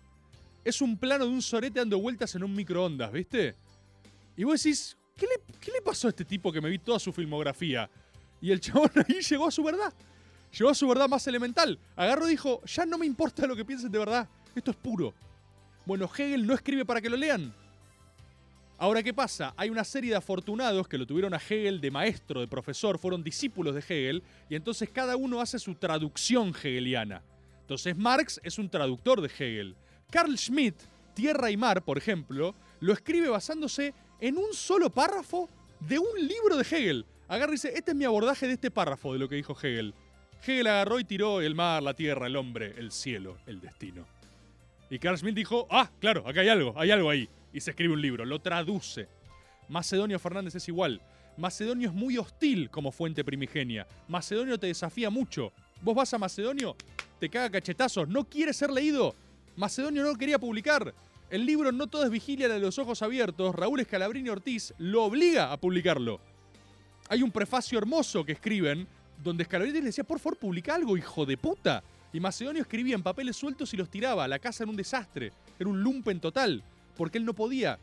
[0.65, 3.55] Es un plano de un sorete dando vueltas en un microondas, ¿viste?
[4.37, 6.99] Y vos decís, ¿qué le, ¿qué le pasó a este tipo que me vi toda
[6.99, 7.89] su filmografía?
[8.41, 9.93] Y el chabón ahí llegó a su verdad.
[10.59, 11.79] Llegó a su verdad más elemental.
[11.95, 14.29] Agarró y dijo, ya no me importa lo que piensen de verdad.
[14.55, 15.15] Esto es puro.
[15.87, 17.55] Bueno, Hegel no escribe para que lo lean.
[18.79, 19.55] Ahora, ¿qué pasa?
[19.57, 23.23] Hay una serie de afortunados que lo tuvieron a Hegel de maestro, de profesor, fueron
[23.23, 27.23] discípulos de Hegel, y entonces cada uno hace su traducción hegeliana.
[27.61, 29.77] Entonces Marx es un traductor de Hegel.
[30.11, 30.75] Carl Schmitt,
[31.15, 35.51] Tierra y Mar, por ejemplo, lo escribe basándose en un solo párrafo
[35.81, 37.05] de un libro de Hegel.
[37.27, 39.95] Agarra y dice, este es mi abordaje de este párrafo de lo que dijo Hegel.
[40.47, 44.07] Hegel agarró y tiró el mar, la tierra, el hombre, el cielo, el destino.
[44.89, 47.29] Y Carl Schmitt dijo, ah, claro, acá hay algo, hay algo ahí.
[47.53, 49.09] Y se escribe un libro, lo traduce.
[49.69, 51.03] Macedonio Fernández es igual.
[51.37, 53.89] Macedonio es muy hostil como fuente primigenia.
[54.07, 55.53] Macedonio te desafía mucho.
[55.81, 56.77] Vos vas a Macedonio,
[57.19, 59.17] te caga cachetazos, no quiere ser leído.
[59.57, 60.95] Macedonio no quería publicar.
[61.33, 65.51] El libro No todo es vigilia de los ojos abiertos, Raúl Escalabrini Ortiz lo obliga
[65.51, 66.21] a publicarlo.
[67.09, 68.87] Hay un prefacio hermoso que escriben
[69.25, 71.83] donde Scalabrini le decía, por favor, publica algo, hijo de puta.
[72.13, 74.29] Y Macedonio escribía en papeles sueltos y los tiraba.
[74.29, 75.33] La casa era un desastre.
[75.59, 76.63] Era un lumpen total.
[76.99, 77.79] Porque él no podía.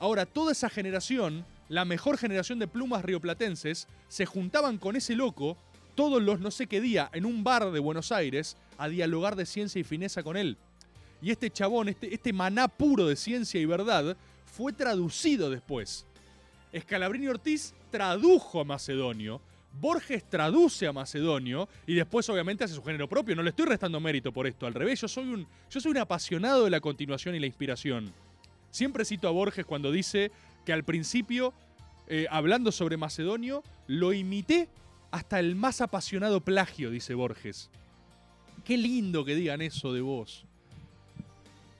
[0.00, 5.56] Ahora, toda esa generación, la mejor generación de plumas rioplatenses, se juntaban con ese loco
[5.94, 9.46] todos los no sé qué día en un bar de Buenos Aires a dialogar de
[9.46, 10.58] ciencia y fineza con él.
[11.22, 16.06] Y este chabón, este, este maná puro de ciencia y verdad, fue traducido después.
[16.72, 19.40] Escalabrini Ortiz tradujo a Macedonio,
[19.80, 23.36] Borges traduce a Macedonio y después obviamente hace su género propio.
[23.36, 25.98] No le estoy restando mérito por esto, al revés, yo soy un, yo soy un
[25.98, 28.12] apasionado de la continuación y la inspiración.
[28.70, 30.30] Siempre cito a Borges cuando dice
[30.64, 31.52] que al principio,
[32.08, 34.68] eh, hablando sobre Macedonio, lo imité
[35.10, 37.70] hasta el más apasionado plagio, dice Borges.
[38.64, 40.45] Qué lindo que digan eso de vos.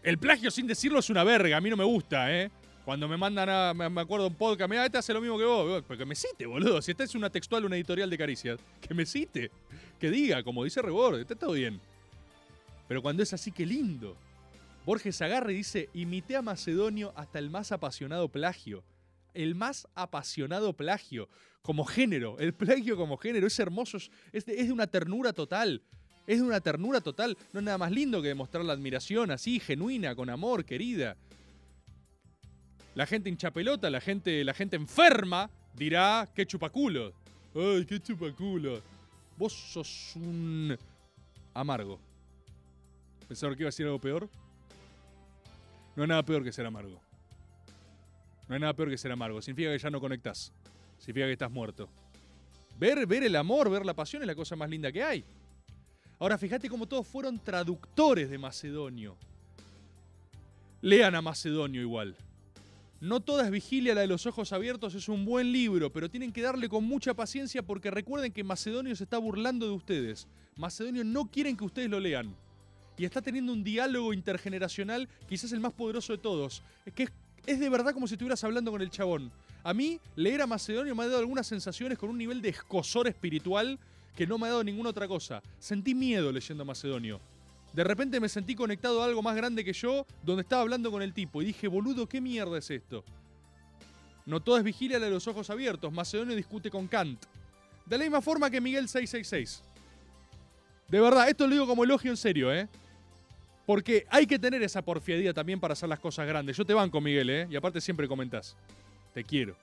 [0.07, 2.49] El plagio sin decirlo es una verga, a mí no me gusta, ¿eh?
[2.85, 5.83] Cuando me mandan a, me, acuerdo un podcast, mira, este hace lo mismo que vos.
[5.85, 6.81] Porque me cite, boludo.
[6.81, 9.51] Si esta es una textual, una editorial de caricias, que me cite.
[9.99, 11.81] Que diga, como dice Rebord, está todo bien.
[12.87, 14.17] Pero cuando es así, qué lindo.
[14.85, 18.85] Borges agarra y dice, imité a Macedonio hasta el más apasionado plagio.
[19.35, 21.29] El más apasionado plagio.
[21.63, 22.39] Como género.
[22.39, 23.49] El plagio como género.
[23.49, 23.99] Es hermoso.
[24.31, 25.83] Es de una ternura total.
[26.27, 27.37] Es de una ternura total.
[27.53, 31.17] No es nada más lindo que demostrar la admiración así, genuina, con amor, querida.
[32.95, 37.13] La gente hincha pelota, la gente, la gente enferma dirá qué chupaculo.
[37.55, 38.81] Ay, qué chupaculo.
[39.37, 40.77] Vos sos un
[41.55, 42.01] amargo.
[43.29, 44.29] ¿Pensaron que iba a decir algo peor?
[45.95, 47.01] No hay nada peor que ser amargo.
[48.49, 49.43] No hay nada peor que ser amargo.
[49.43, 50.53] Significa que ya no conectás.
[50.99, 51.89] Significa que estás muerto.
[52.79, 55.25] Ver, ver el amor, ver la pasión es la cosa más linda que hay.
[56.19, 59.17] Ahora fíjate cómo todos fueron traductores de Macedonio.
[60.81, 62.17] Lean a Macedonio igual.
[63.01, 66.33] No toda es vigilia la de los ojos abiertos es un buen libro, pero tienen
[66.33, 70.27] que darle con mucha paciencia porque recuerden que Macedonio se está burlando de ustedes.
[70.57, 72.35] Macedonio no quieren que ustedes lo lean.
[72.97, 76.63] Y está teniendo un diálogo intergeneracional, quizás el más poderoso de todos.
[76.87, 77.13] Es que es,
[77.45, 79.31] es de verdad como si estuvieras hablando con el chabón.
[79.63, 83.07] A mí, leer a Macedonio me ha dado algunas sensaciones con un nivel de escosor
[83.07, 83.79] espiritual
[84.17, 85.43] que no me ha dado ninguna otra cosa.
[85.59, 87.21] Sentí miedo leyendo Macedonio.
[87.73, 91.03] De repente me sentí conectado a algo más grande que yo, donde estaba hablando con
[91.03, 93.05] el tipo, y dije, boludo, ¿qué mierda es esto?
[94.25, 95.93] No todo es vigilia de los ojos abiertos.
[95.93, 97.23] Macedonio discute con Kant.
[97.85, 99.63] De la misma forma que Miguel 666.
[100.89, 102.69] De verdad, esto lo digo como elogio en serio, ¿eh?
[103.67, 106.57] Porque hay que tener esa porfiadía también para hacer las cosas grandes.
[106.57, 107.49] Yo te banco, Miguel, ¿eh?
[107.51, 108.57] Y aparte siempre comentás.
[109.13, 109.57] Te quiero.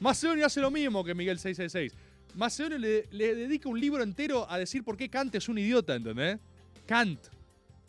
[0.00, 1.94] Macedonio hace lo mismo que Miguel 666.
[2.34, 6.38] Macedonio le, dedica un libro entero a decir por qué Kant es un idiota, ¿entendés?
[6.86, 7.18] Kant.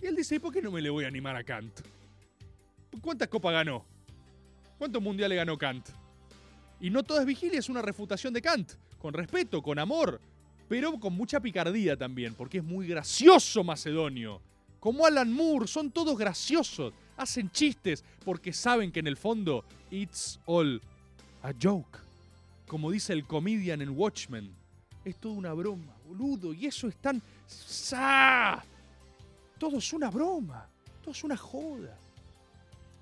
[0.01, 1.81] Y él dice, ¿y por qué no me le voy a animar a Kant?
[3.01, 3.85] ¿Cuántas copas ganó?
[4.77, 5.89] ¿Cuántos mundiales ganó Kant?
[6.79, 8.73] Y no toda es vigilia, es una refutación de Kant.
[8.97, 10.19] Con respeto, con amor,
[10.67, 14.41] pero con mucha picardía también, porque es muy gracioso Macedonio.
[14.79, 16.93] Como Alan Moore, son todos graciosos.
[17.17, 20.81] Hacen chistes porque saben que en el fondo it's all
[21.43, 22.00] a joke.
[22.71, 24.55] Como dice el comedian en Watchmen.
[25.03, 26.53] Es toda una broma, boludo.
[26.53, 27.21] Y eso es tan...
[27.45, 28.63] ¡Sa!
[29.59, 30.69] Todo es una broma.
[31.01, 31.99] Todo es una joda.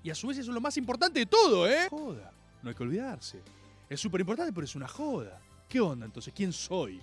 [0.02, 1.86] Y a su vez eso es lo más importante de todo, ¿eh?
[1.88, 2.32] Joda.
[2.64, 3.42] No hay que olvidarse.
[3.88, 5.40] Es súper importante, pero es una joda.
[5.68, 6.34] ¿Qué onda entonces?
[6.34, 7.00] ¿Quién soy?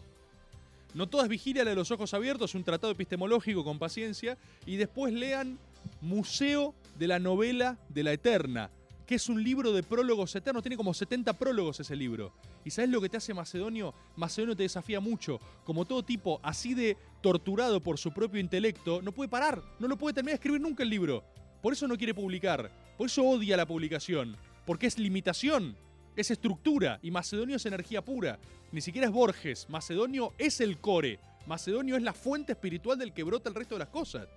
[0.94, 4.38] No todas vigilia la de los ojos abiertos, un tratado epistemológico con paciencia.
[4.66, 5.58] Y después lean
[6.02, 8.70] Museo de la Novela de la Eterna,
[9.08, 10.62] que es un libro de prólogos eternos.
[10.62, 12.34] Tiene como 70 prólogos ese libro.
[12.66, 13.94] ¿Y sabes lo que te hace Macedonio?
[14.18, 15.40] Macedonio te desafía mucho.
[15.64, 19.64] Como todo tipo así de torturado por su propio intelecto, no puede parar.
[19.80, 21.24] No lo puede terminar de escribir nunca el libro.
[21.62, 22.70] Por eso no quiere publicar.
[22.98, 24.36] Por eso odia la publicación.
[24.66, 25.78] Porque es limitación.
[26.18, 27.00] Es estructura.
[27.02, 28.38] Y Macedonio es energía pura.
[28.74, 29.70] Ni siquiera es Borges.
[29.70, 31.22] Macedonio es el core.
[31.46, 34.28] Macedonio es la fuente espiritual del que brota el resto de las cosas.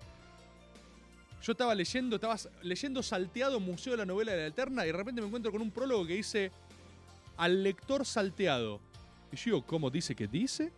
[1.42, 4.92] Yo estaba leyendo, estaba leyendo salteado Museo de la Novela de la Eterna y de
[4.92, 6.52] repente me encuentro con un prólogo que dice
[7.36, 8.80] al lector salteado.
[9.32, 10.72] Y yo digo, ¿cómo dice que dice?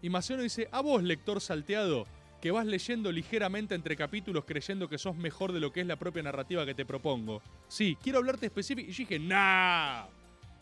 [0.00, 2.06] Y Macedonio dice, a vos, lector salteado,
[2.40, 5.96] que vas leyendo ligeramente entre capítulos creyendo que sos mejor de lo que es la
[5.96, 7.42] propia narrativa que te propongo.
[7.66, 8.88] Sí, quiero hablarte específico.
[8.88, 10.06] Y yo dije, ¡nah!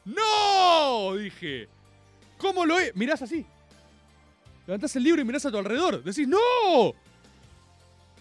[0.04, 1.14] ¡No!
[1.16, 1.68] Dije,
[2.38, 2.96] ¿cómo lo es?
[2.96, 3.44] Mirás así.
[4.66, 6.02] Levantás el libro y mirás a tu alrededor.
[6.02, 6.38] Decís, ¡no!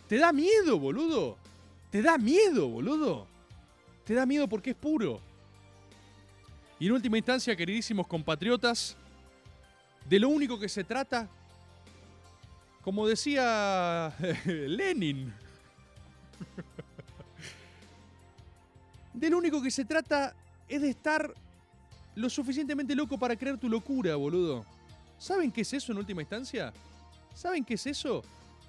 [0.08, 1.38] Te da miedo, boludo.
[1.90, 3.28] Te da miedo, boludo.
[4.06, 5.20] Te da miedo porque es puro.
[6.80, 8.98] Y en última instancia, queridísimos compatriotas,
[10.08, 11.28] de lo único que se trata,
[12.84, 14.14] como decía
[14.46, 15.34] Lenin,
[19.14, 20.36] de lo único que se trata
[20.68, 21.34] es de estar
[22.16, 24.66] lo suficientemente loco para creer tu locura, boludo.
[25.18, 26.74] ¿Saben qué es eso en última instancia?
[27.34, 28.22] ¿Saben qué es eso?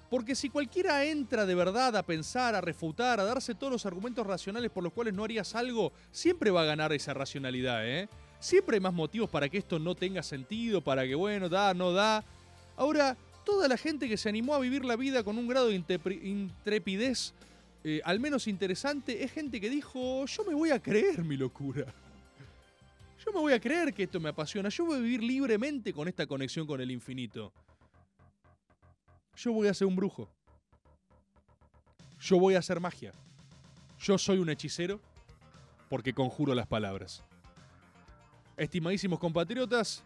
[0.09, 4.25] Porque si cualquiera entra de verdad a pensar, a refutar, a darse todos los argumentos
[4.25, 8.07] racionales por los cuales no harías algo, siempre va a ganar esa racionalidad, ¿eh?
[8.39, 11.91] Siempre hay más motivos para que esto no tenga sentido, para que, bueno, da, no
[11.91, 12.23] da.
[12.77, 15.75] Ahora, toda la gente que se animó a vivir la vida con un grado de
[16.23, 17.33] intrepidez
[17.89, 21.85] eh, al menos interesante, es gente que dijo, yo me voy a creer mi locura.
[23.25, 24.67] Yo me voy a creer que esto me apasiona.
[24.67, 27.51] Yo voy a vivir libremente con esta conexión con el infinito.
[29.37, 30.27] Yo voy a ser un brujo.
[32.19, 33.11] Yo voy a hacer magia.
[33.99, 34.99] Yo soy un hechicero
[35.89, 37.23] porque conjuro las palabras.
[38.57, 40.03] Estimadísimos compatriotas,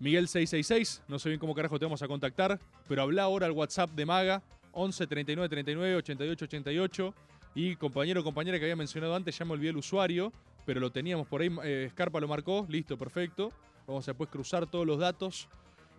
[0.00, 3.52] Miguel 666, no sé bien cómo carajo te vamos a contactar, pero habla ahora al
[3.52, 4.42] WhatsApp de Maga,
[4.72, 7.14] 11 39 39 88 88.
[7.54, 10.32] Y compañero o compañera que había mencionado antes, ya me olvidé el usuario,
[10.66, 13.52] pero lo teníamos por ahí, eh, Scarpa lo marcó, listo, perfecto.
[13.86, 15.48] Vamos a después cruzar todos los datos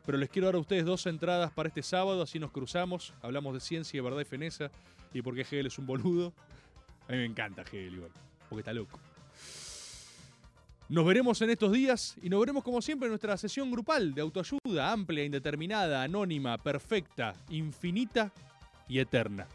[0.09, 3.53] pero les quiero dar a ustedes dos entradas para este sábado, así nos cruzamos, hablamos
[3.53, 4.71] de ciencia, verdad y fenesa,
[5.13, 6.33] y porque Hegel es un boludo.
[7.07, 8.09] A mí me encanta Hegel igual,
[8.49, 8.99] porque está loco.
[10.87, 14.21] Nos veremos en estos días y nos veremos como siempre en nuestra sesión grupal de
[14.21, 18.31] autoayuda, amplia, indeterminada, anónima, perfecta, infinita
[18.87, 19.45] y eterna.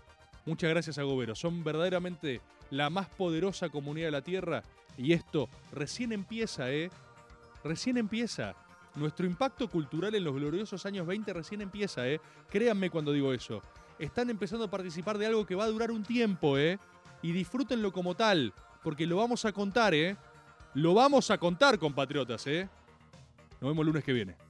[0.46, 2.40] Muchas gracias a Gobero, son verdaderamente
[2.70, 4.62] la más poderosa comunidad de la Tierra
[4.96, 6.92] y esto recién empieza, ¿eh?
[7.64, 8.54] Recién empieza.
[8.96, 12.20] Nuestro impacto cultural en los gloriosos años 20 recién empieza, ¿eh?
[12.48, 13.60] Créanme cuando digo eso.
[13.98, 16.78] Están empezando a participar de algo que va a durar un tiempo, ¿eh?
[17.22, 20.16] Y disfrútenlo como tal, porque lo vamos a contar, ¿eh?
[20.74, 22.68] Lo vamos a contar, compatriotas, ¿eh?
[23.60, 24.43] Nos vemos el lunes que viene.